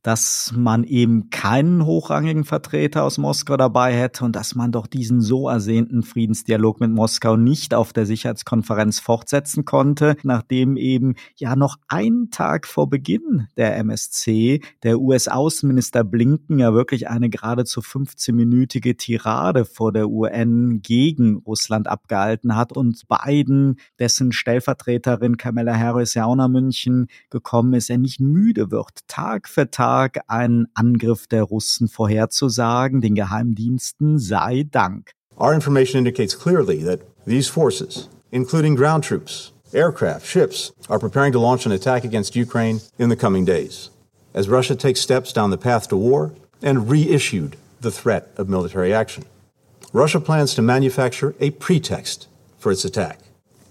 dass 0.09 0.55
man 0.57 0.85
eben 0.85 1.29
keinen 1.29 1.85
hochrangigen 1.85 2.45
Vertreter 2.45 3.05
aus 3.05 3.19
Moskau 3.19 3.59
dabei 3.59 3.93
hätte 3.93 4.25
und 4.25 4.35
dass 4.37 4.55
man 4.55 4.73
doch 4.73 4.87
diesen 4.87 5.21
so 5.21 5.51
ersehnten 5.51 6.03
Friedensdialog 6.03 6.81
mit 6.81 6.91
Moskau 6.91 7.37
nicht 7.37 7.75
auf 7.75 7.93
der 7.93 8.07
Sicherheitskonferenz 8.07 9.01
fortsetzen 9.01 9.67
konnte, 9.67 10.17
nachdem 10.23 10.79
eben 10.79 11.17
ja 11.37 11.57
noch 11.57 11.77
einen 11.89 12.31
Tag 12.31 12.67
vor 12.67 12.89
Beginn 12.89 13.49
der 13.59 13.77
MSC 13.77 14.63
der 14.83 14.99
US-Außenminister 14.99 16.05
Blinken 16.05 16.59
ja 16.59 16.73
wirklich 16.73 17.11
eine 17.11 17.29
geradezu 17.29 17.83
15-minütige 17.83 18.97
Tirade 18.97 19.67
vor 19.67 19.93
der 19.93 20.09
UN 20.09 20.81
gegen 20.81 21.37
Russland 21.37 21.87
abgehalten 21.87 22.57
hat 22.57 22.75
und 22.75 23.03
Biden, 23.09 23.77
dessen 23.99 24.33
Stellvertreterin 24.33 25.37
Kamala 25.37 25.77
Harris 25.77 26.15
ja 26.15 26.25
auch 26.25 26.37
nach 26.37 26.49
München 26.49 27.09
gekommen 27.29 27.75
ist, 27.75 27.91
er 27.91 27.99
nicht 27.99 28.21
müde 28.21 28.71
wird, 28.71 29.07
Tag 29.07 29.51
für 29.51 29.71
Tag 29.71 29.98
Einen 30.29 30.67
Angriff 30.75 31.27
der 31.27 31.43
Russen 31.43 31.89
vorherzusagen, 31.89 33.01
den 33.01 33.15
Geheimdiensten 33.15 34.19
sei 34.19 34.65
Dank. 34.71 35.11
Our 35.37 35.55
information 35.55 35.99
indicates 35.99 36.35
clearly 36.35 36.85
that 36.85 37.01
these 37.27 37.49
forces, 37.49 38.09
including 38.31 38.77
ground 38.77 39.05
troops, 39.05 39.53
aircraft, 39.73 40.25
ships, 40.25 40.73
are 40.89 40.99
preparing 40.99 41.33
to 41.33 41.41
launch 41.41 41.67
an 41.67 41.73
attack 41.73 42.05
against 42.05 42.37
Ukraine 42.37 42.81
in 42.99 43.09
the 43.09 43.17
coming 43.17 43.45
days. 43.45 43.91
As 44.35 44.49
Russia 44.49 44.77
takes 44.77 45.01
steps 45.01 45.33
down 45.33 45.51
the 45.51 45.59
path 45.59 45.89
to 45.89 45.97
war 45.97 46.33
and 46.63 46.89
reissued 46.89 47.57
the 47.81 47.91
threat 47.91 48.29
of 48.37 48.49
military 48.49 48.95
action. 48.95 49.25
Russia 49.93 50.21
plans 50.21 50.55
to 50.55 50.63
manufacture 50.63 51.35
a 51.41 51.51
pretext 51.51 52.29
for 52.59 52.71
its 52.71 52.85
attack. 52.85 53.21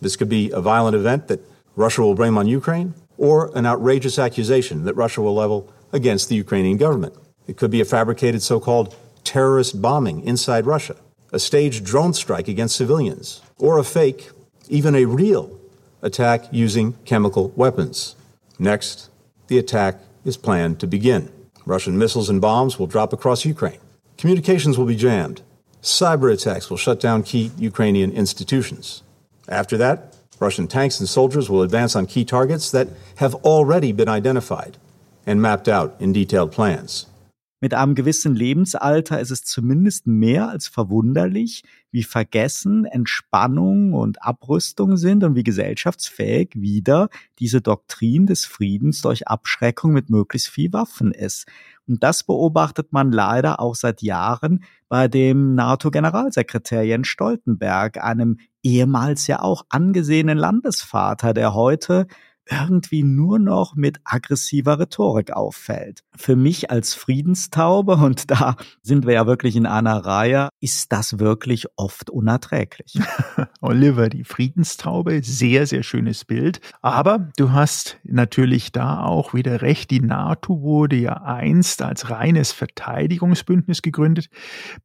This 0.01 0.15
could 0.15 0.29
be 0.29 0.51
a 0.51 0.61
violent 0.61 0.95
event 0.95 1.27
that 1.27 1.41
Russia 1.75 2.01
will 2.01 2.15
blame 2.15 2.37
on 2.37 2.47
Ukraine, 2.47 2.93
or 3.17 3.51
an 3.55 3.65
outrageous 3.65 4.19
accusation 4.19 4.85
that 4.85 4.95
Russia 4.95 5.21
will 5.21 5.35
level 5.35 5.71
against 5.91 6.29
the 6.29 6.35
Ukrainian 6.35 6.77
government. 6.77 7.15
It 7.47 7.57
could 7.57 7.71
be 7.71 7.81
a 7.81 7.85
fabricated 7.85 8.41
so 8.41 8.59
called 8.59 8.95
terrorist 9.23 9.81
bombing 9.81 10.23
inside 10.23 10.65
Russia, 10.65 10.95
a 11.31 11.39
staged 11.39 11.85
drone 11.85 12.13
strike 12.13 12.47
against 12.47 12.75
civilians, 12.75 13.41
or 13.57 13.77
a 13.77 13.83
fake, 13.83 14.29
even 14.69 14.95
a 14.95 15.05
real, 15.05 15.57
attack 16.01 16.45
using 16.51 16.93
chemical 17.05 17.49
weapons. 17.55 18.15
Next, 18.59 19.09
the 19.47 19.57
attack 19.57 19.99
is 20.25 20.37
planned 20.37 20.79
to 20.79 20.87
begin. 20.87 21.31
Russian 21.65 21.97
missiles 21.97 22.29
and 22.29 22.41
bombs 22.41 22.79
will 22.79 22.87
drop 22.87 23.13
across 23.13 23.45
Ukraine. 23.45 23.79
Communications 24.17 24.77
will 24.77 24.85
be 24.85 24.95
jammed. 24.95 25.41
Cyber 25.81 26.31
attacks 26.33 26.69
will 26.69 26.77
shut 26.77 26.99
down 26.99 27.23
key 27.23 27.51
Ukrainian 27.57 28.11
institutions. 28.11 29.03
After 29.47 29.77
that, 29.77 30.15
Russian 30.39 30.67
tanks 30.67 30.99
and 30.99 31.09
soldiers 31.09 31.49
will 31.49 31.61
advance 31.61 31.95
on 31.95 32.05
key 32.05 32.25
targets 32.25 32.71
that 32.71 32.87
have 33.17 33.35
already 33.35 33.91
been 33.91 34.09
identified 34.09 34.77
and 35.27 35.41
mapped 35.41 35.69
out 35.69 35.99
in 35.99 36.13
detailed 36.13 36.51
plans. 36.51 37.07
Mit 37.59 37.73
einem 37.73 37.95
gewissen 37.95 38.35
Lebensalter 38.35 39.19
ist 39.19 39.31
es 39.31 39.43
zumindest 39.43 40.05
mehr 40.05 40.47
als 40.47 40.67
verwunderlich, 40.67 41.63
wie 41.89 42.03
vergessen 42.03 42.85
Entspannung 42.85 43.93
und 43.93 44.21
Abrüstung 44.21 44.95
sind 44.95 45.23
und 45.23 45.33
wie 45.33 45.43
gesellschaftsfähig 45.43 46.51
wieder 46.53 47.09
diese 47.39 47.59
Doktrin 47.59 48.27
des 48.27 48.45
Friedens 48.45 49.01
durch 49.01 49.27
Abschreckung 49.27 49.91
mit 49.91 50.11
möglichst 50.11 50.49
viel 50.49 50.71
Waffen 50.71 51.11
ist. 51.11 51.47
Und 51.87 52.03
das 52.03 52.23
beobachtet 52.23 52.93
man 52.93 53.11
leider 53.11 53.59
auch 53.59 53.73
seit 53.73 54.03
Jahren 54.03 54.63
bei 54.87 55.07
dem 55.07 55.55
NATO-Generalsekretär 55.55 56.83
Jens 56.83 57.07
Stoltenberg, 57.07 57.97
einem 57.97 58.37
ehemals 58.61 59.25
ja 59.25 59.41
auch 59.41 59.65
angesehenen 59.69 60.37
Landesvater, 60.37 61.33
der 61.33 61.55
heute 61.55 62.05
irgendwie 62.49 63.03
nur 63.03 63.39
noch 63.39 63.75
mit 63.75 63.99
aggressiver 64.03 64.79
Rhetorik 64.79 65.31
auffällt. 65.31 66.03
Für 66.15 66.35
mich 66.35 66.71
als 66.71 66.93
Friedenstaube, 66.93 67.95
und 67.97 68.31
da 68.31 68.55
sind 68.81 69.05
wir 69.05 69.13
ja 69.13 69.27
wirklich 69.27 69.55
in 69.55 69.65
einer 69.65 70.05
Reihe, 70.05 70.49
ist 70.59 70.91
das 70.91 71.19
wirklich 71.19 71.65
oft 71.75 72.09
unerträglich. 72.09 72.99
Oliver, 73.61 74.09
die 74.09 74.23
Friedenstaube, 74.23 75.21
sehr, 75.23 75.67
sehr 75.67 75.83
schönes 75.83 76.25
Bild. 76.25 76.59
Aber 76.81 77.29
du 77.37 77.51
hast 77.51 77.97
natürlich 78.03 78.71
da 78.71 79.03
auch 79.03 79.33
wieder 79.33 79.61
recht. 79.61 79.91
Die 79.91 80.01
NATO 80.01 80.61
wurde 80.61 80.95
ja 80.95 81.21
einst 81.23 81.81
als 81.81 82.09
reines 82.09 82.51
Verteidigungsbündnis 82.51 83.81
gegründet, 83.81 84.29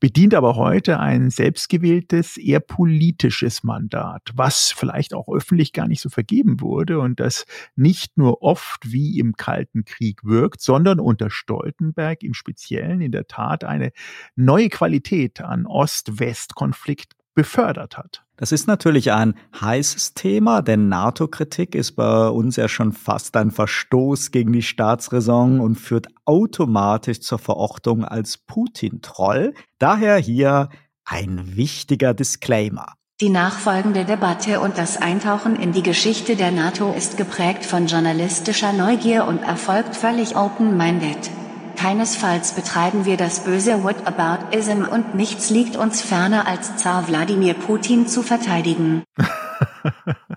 bedient 0.00 0.34
aber 0.34 0.56
heute 0.56 1.00
ein 1.00 1.30
selbstgewähltes, 1.30 2.36
eher 2.36 2.60
politisches 2.60 3.62
Mandat, 3.62 4.22
was 4.34 4.72
vielleicht 4.74 5.14
auch 5.14 5.28
öffentlich 5.28 5.72
gar 5.72 5.88
nicht 5.88 6.00
so 6.00 6.08
vergeben 6.08 6.60
wurde 6.60 7.00
und 7.00 7.20
das 7.20 7.44
nicht 7.76 8.16
nur 8.18 8.42
oft 8.42 8.92
wie 8.92 9.18
im 9.18 9.34
Kalten 9.34 9.84
Krieg 9.84 10.24
wirkt, 10.24 10.60
sondern 10.60 11.00
unter 11.00 11.30
Stoltenberg 11.30 12.22
im 12.22 12.34
Speziellen 12.34 13.00
in 13.00 13.12
der 13.12 13.26
Tat 13.26 13.64
eine 13.64 13.92
neue 14.36 14.68
Qualität 14.68 15.40
an 15.40 15.66
Ost-West-Konflikt 15.66 17.14
befördert 17.34 17.96
hat. 17.96 18.24
Das 18.36 18.50
ist 18.50 18.66
natürlich 18.66 19.12
ein 19.12 19.34
heißes 19.60 20.14
Thema, 20.14 20.62
denn 20.62 20.88
NATO-Kritik 20.88 21.74
ist 21.74 21.92
bei 21.92 22.28
uns 22.28 22.56
ja 22.56 22.68
schon 22.68 22.92
fast 22.92 23.36
ein 23.36 23.50
Verstoß 23.50 24.32
gegen 24.32 24.52
die 24.52 24.62
Staatsräson 24.62 25.60
und 25.60 25.76
führt 25.76 26.08
automatisch 26.24 27.20
zur 27.20 27.38
Verortung 27.38 28.04
als 28.04 28.38
Putin-Troll. 28.38 29.54
Daher 29.78 30.16
hier 30.16 30.70
ein 31.04 31.56
wichtiger 31.56 32.14
Disclaimer. 32.14 32.94
Die 33.22 33.28
nachfolgende 33.28 34.04
Debatte 34.04 34.58
und 34.58 34.78
das 34.78 35.00
Eintauchen 35.00 35.54
in 35.54 35.70
die 35.70 35.84
Geschichte 35.84 36.34
der 36.34 36.50
NATO 36.50 36.92
ist 36.92 37.16
geprägt 37.16 37.64
von 37.64 37.86
journalistischer 37.86 38.72
Neugier 38.72 39.26
und 39.28 39.44
erfolgt 39.44 39.94
völlig 39.94 40.34
open-minded. 40.34 41.30
Keinesfalls 41.76 42.50
betreiben 42.50 43.04
wir 43.04 43.16
das 43.16 43.44
böse 43.44 43.84
Whataboutism 43.84 44.82
und 44.90 45.14
nichts 45.14 45.50
liegt 45.50 45.76
uns 45.76 46.02
ferner 46.02 46.48
als 46.48 46.78
Zar 46.78 47.06
Wladimir 47.06 47.54
Putin 47.54 48.08
zu 48.08 48.24
verteidigen. 48.24 49.04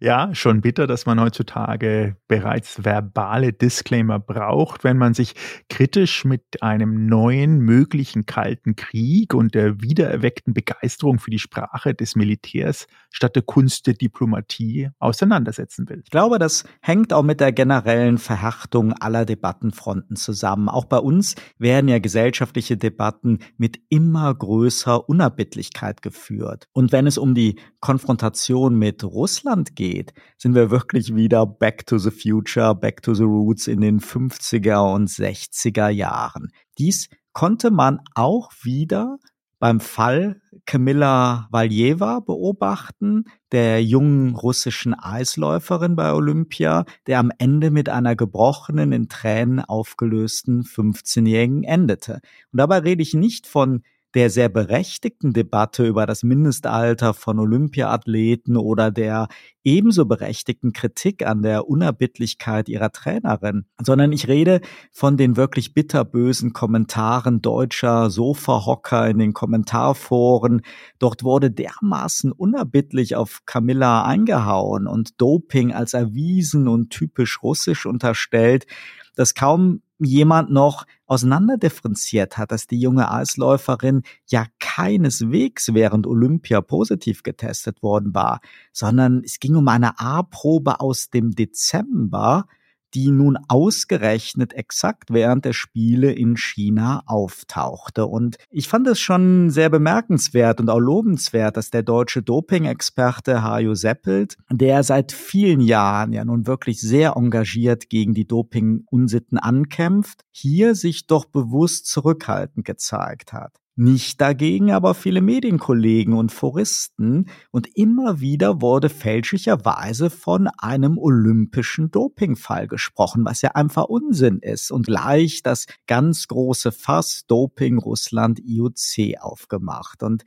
ja, 0.00 0.34
schon 0.34 0.60
bitter, 0.60 0.86
dass 0.86 1.06
man 1.06 1.20
heutzutage 1.20 2.16
bereits 2.28 2.84
verbale 2.84 3.52
Disclaimer 3.52 4.18
braucht, 4.18 4.84
wenn 4.84 4.98
man 4.98 5.14
sich 5.14 5.34
kritisch 5.68 6.24
mit 6.24 6.62
einem 6.62 7.06
neuen 7.06 7.58
möglichen 7.58 8.26
kalten 8.26 8.76
Krieg 8.76 9.34
und 9.34 9.54
der 9.54 9.80
wiedererweckten 9.80 10.54
Begeisterung 10.54 11.18
für 11.18 11.30
die 11.30 11.38
Sprache 11.38 11.94
des 11.94 12.16
Militärs 12.16 12.86
statt 13.10 13.36
der 13.36 13.42
Kunst 13.42 13.86
der 13.86 13.94
Diplomatie 13.94 14.90
auseinandersetzen 14.98 15.88
will. 15.88 16.00
Ich 16.04 16.10
glaube, 16.10 16.38
das 16.38 16.64
hängt 16.80 17.12
auch 17.12 17.22
mit 17.22 17.40
der 17.40 17.52
generellen 17.52 18.18
Verhärtung 18.18 18.92
aller 18.94 19.24
Debattenfronten 19.24 20.16
zusammen. 20.16 20.68
Auch 20.68 20.86
bei 20.86 20.98
uns 20.98 21.34
werden 21.58 21.88
ja 21.88 21.98
gesellschaftliche 21.98 22.76
Debatten 22.76 23.38
mit 23.58 23.80
immer 23.90 24.34
größerer 24.34 25.08
Unerbittlichkeit 25.08 26.02
geführt. 26.02 26.68
Und 26.72 26.92
wenn 26.92 27.06
es 27.06 27.18
um 27.18 27.34
die 27.34 27.56
Konfrontation 27.80 28.76
mit 28.76 29.04
Russland 29.04 29.41
geht, 29.74 30.12
sind 30.36 30.54
wir 30.54 30.70
wirklich 30.70 31.14
wieder 31.14 31.46
back 31.46 31.86
to 31.86 31.98
the 31.98 32.10
future, 32.10 32.74
back 32.74 33.02
to 33.02 33.14
the 33.14 33.24
roots 33.24 33.66
in 33.66 33.80
den 33.80 34.00
50er 34.00 34.94
und 34.94 35.08
60er 35.08 35.88
Jahren. 35.88 36.52
Dies 36.78 37.08
konnte 37.32 37.70
man 37.70 38.00
auch 38.14 38.50
wieder 38.62 39.18
beim 39.62 39.78
Fall 39.78 40.40
Kamila 40.66 41.46
Valjeva 41.52 42.18
beobachten, 42.18 43.26
der 43.52 43.80
jungen 43.84 44.34
russischen 44.34 44.92
Eisläuferin 44.92 45.94
bei 45.94 46.12
Olympia, 46.12 46.84
der 47.06 47.20
am 47.20 47.30
Ende 47.38 47.70
mit 47.70 47.88
einer 47.88 48.16
gebrochenen, 48.16 48.90
in 48.90 49.08
Tränen 49.08 49.60
aufgelösten 49.60 50.64
15-Jährigen 50.64 51.62
endete. 51.62 52.14
Und 52.50 52.58
dabei 52.58 52.78
rede 52.78 53.02
ich 53.02 53.14
nicht 53.14 53.46
von 53.46 53.84
der 54.14 54.30
sehr 54.30 54.48
berechtigten 54.48 55.32
Debatte 55.32 55.86
über 55.86 56.06
das 56.06 56.22
Mindestalter 56.22 57.14
von 57.14 57.38
Olympiaathleten 57.38 58.56
oder 58.56 58.90
der 58.90 59.28
ebenso 59.64 60.04
berechtigten 60.06 60.72
Kritik 60.72 61.24
an 61.26 61.42
der 61.42 61.68
Unerbittlichkeit 61.68 62.68
ihrer 62.68 62.90
Trainerin, 62.90 63.64
sondern 63.80 64.12
ich 64.12 64.28
rede 64.28 64.60
von 64.90 65.16
den 65.16 65.36
wirklich 65.36 65.72
bitterbösen 65.72 66.52
Kommentaren 66.52 67.40
deutscher 67.42 68.10
Sofahocker 68.10 69.08
in 69.08 69.18
den 69.18 69.32
Kommentarforen. 69.32 70.62
Dort 70.98 71.22
wurde 71.22 71.50
dermaßen 71.50 72.32
unerbittlich 72.32 73.16
auf 73.16 73.42
Camilla 73.46 74.04
eingehauen 74.04 74.86
und 74.86 75.20
Doping 75.20 75.72
als 75.72 75.94
erwiesen 75.94 76.68
und 76.68 76.90
typisch 76.90 77.42
russisch 77.42 77.86
unterstellt, 77.86 78.66
dass 79.14 79.34
kaum 79.34 79.82
jemand 80.04 80.50
noch 80.50 80.86
auseinanderdifferenziert 81.06 82.38
hat, 82.38 82.52
dass 82.52 82.66
die 82.66 82.80
junge 82.80 83.10
Eisläuferin 83.10 84.02
ja 84.28 84.46
keineswegs 84.58 85.74
während 85.74 86.06
Olympia 86.06 86.60
positiv 86.60 87.22
getestet 87.22 87.82
worden 87.82 88.14
war, 88.14 88.40
sondern 88.72 89.22
es 89.24 89.38
ging 89.38 89.56
um 89.56 89.68
eine 89.68 89.98
A-Probe 90.00 90.80
aus 90.80 91.10
dem 91.10 91.32
Dezember, 91.32 92.46
die 92.94 93.10
nun 93.10 93.38
ausgerechnet 93.48 94.52
exakt 94.52 95.12
während 95.12 95.44
der 95.44 95.52
Spiele 95.52 96.12
in 96.12 96.36
China 96.36 97.02
auftauchte. 97.06 98.06
Und 98.06 98.36
ich 98.50 98.68
fand 98.68 98.86
es 98.86 99.00
schon 99.00 99.50
sehr 99.50 99.70
bemerkenswert 99.70 100.60
und 100.60 100.68
auch 100.68 100.78
lobenswert, 100.78 101.56
dass 101.56 101.70
der 101.70 101.82
deutsche 101.82 102.22
Doping-Experte 102.22 103.42
Hajo 103.42 103.74
Seppelt, 103.74 104.36
der 104.50 104.82
seit 104.82 105.12
vielen 105.12 105.60
Jahren 105.60 106.12
ja 106.12 106.24
nun 106.24 106.46
wirklich 106.46 106.80
sehr 106.80 107.14
engagiert 107.16 107.88
gegen 107.88 108.14
die 108.14 108.26
Doping-Unsitten 108.26 109.38
ankämpft, 109.38 110.24
hier 110.30 110.74
sich 110.74 111.06
doch 111.06 111.24
bewusst 111.24 111.86
zurückhaltend 111.86 112.64
gezeigt 112.64 113.32
hat. 113.32 113.61
Nicht 113.74 114.20
dagegen 114.20 114.70
aber 114.70 114.92
viele 114.92 115.22
Medienkollegen 115.22 116.12
und 116.12 116.30
Foristen 116.30 117.30
und 117.50 117.74
immer 117.74 118.20
wieder 118.20 118.60
wurde 118.60 118.90
fälschlicherweise 118.90 120.10
von 120.10 120.48
einem 120.58 120.98
olympischen 120.98 121.90
Dopingfall 121.90 122.68
gesprochen, 122.68 123.24
was 123.24 123.40
ja 123.40 123.52
einfach 123.52 123.84
Unsinn 123.84 124.40
ist 124.40 124.70
und 124.70 124.86
gleich 124.86 125.42
das 125.42 125.66
ganz 125.86 126.28
große 126.28 126.70
Fass 126.70 127.24
Doping 127.26 127.78
Russland 127.78 128.40
IOC 128.44 129.18
aufgemacht. 129.18 130.02
Und 130.02 130.24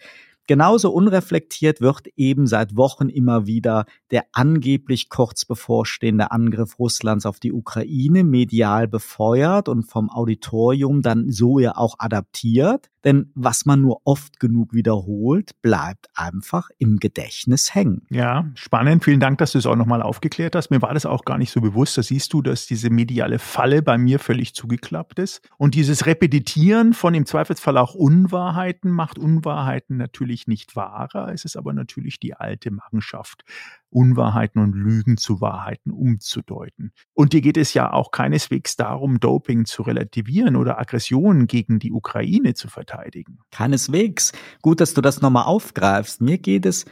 Genauso 0.48 0.92
unreflektiert 0.92 1.82
wird 1.82 2.08
eben 2.16 2.46
seit 2.48 2.76
Wochen 2.76 3.10
immer 3.10 3.48
wieder 3.48 3.86
der 4.12 4.26
angeblich 4.32 5.10
kurz 5.10 5.46
bevorstehende 5.46 6.32
Angriff 6.32 6.78
Russlands 6.78 7.26
auf 7.26 7.40
die 7.40 7.52
Ukraine 7.52 8.24
medial 8.24 8.88
befeuert 8.88 9.70
und 9.70 9.84
vom 9.84 10.10
Auditorium 10.10 11.02
dann 11.02 11.32
so 11.32 11.60
ja 11.60 11.76
auch 11.76 11.96
adaptiert. 11.98 12.90
Denn 13.06 13.32
was 13.36 13.68
man 13.68 13.82
nur 13.82 14.02
oft 14.04 14.40
genug 14.40 14.74
wiederholt, 14.74 15.62
bleibt 15.62 16.08
einfach 16.16 16.70
im 16.80 16.98
Gedächtnis 16.98 17.76
hängen. 17.76 18.02
Ja, 18.10 18.50
spannend. 18.56 19.04
Vielen 19.04 19.20
Dank, 19.20 19.38
dass 19.38 19.52
du 19.52 19.60
es 19.60 19.68
auch 19.68 19.76
nochmal 19.76 20.02
aufgeklärt 20.02 20.56
hast. 20.56 20.72
Mir 20.72 20.82
war 20.82 20.96
das 20.96 21.06
auch 21.06 21.24
gar 21.24 21.38
nicht 21.38 21.52
so 21.52 21.62
bewusst. 21.62 22.00
Da 22.00 22.04
siehst 22.04 22.34
du, 22.34 22.42
dass 22.42 22.66
diese 22.66 22.90
mediale 22.90 23.38
Falle 23.38 23.84
bei 23.84 24.00
mir 24.00 24.18
völlig 24.18 24.56
zugeklappt 24.56 25.20
ist. 25.20 25.48
Und 25.58 25.76
dieses 25.76 26.08
Repetitieren 26.08 26.94
von 26.94 27.14
im 27.14 27.28
Zweifelsfall 27.28 27.78
auch 27.78 27.94
Unwahrheiten 27.94 28.90
macht 28.90 29.20
Unwahrheiten 29.20 29.98
natürlich 29.98 30.35
nicht 30.48 30.76
wahrer. 30.76 31.32
Es 31.34 31.46
ist 31.46 31.56
aber 31.56 31.74
natürlich 31.74 32.20
die 32.20 32.34
alte 32.34 32.72
Machenschaft 32.72 33.44
Unwahrheiten 33.90 34.62
und 34.62 34.74
Lügen 34.74 35.18
zu 35.18 35.40
Wahrheiten 35.42 35.92
umzudeuten. 35.92 36.92
Und 37.14 37.34
dir 37.34 37.42
geht 37.42 37.58
es 37.58 37.74
ja 37.74 37.92
auch 37.92 38.12
keineswegs 38.12 38.76
darum, 38.76 39.20
Doping 39.20 39.66
zu 39.66 39.84
relativieren 39.84 40.56
oder 40.56 40.80
Aggressionen 40.80 41.48
gegen 41.48 41.80
die 41.80 41.92
Ukraine 41.92 42.54
zu 42.54 42.68
verteidigen. 42.68 43.40
Keineswegs. 43.52 44.34
Gut, 44.62 44.82
dass 44.82 44.94
du 44.94 45.02
das 45.02 45.22
nochmal 45.22 45.46
aufgreifst. 45.46 46.22
Mir 46.22 46.38
geht 46.38 46.66
es 46.66 46.86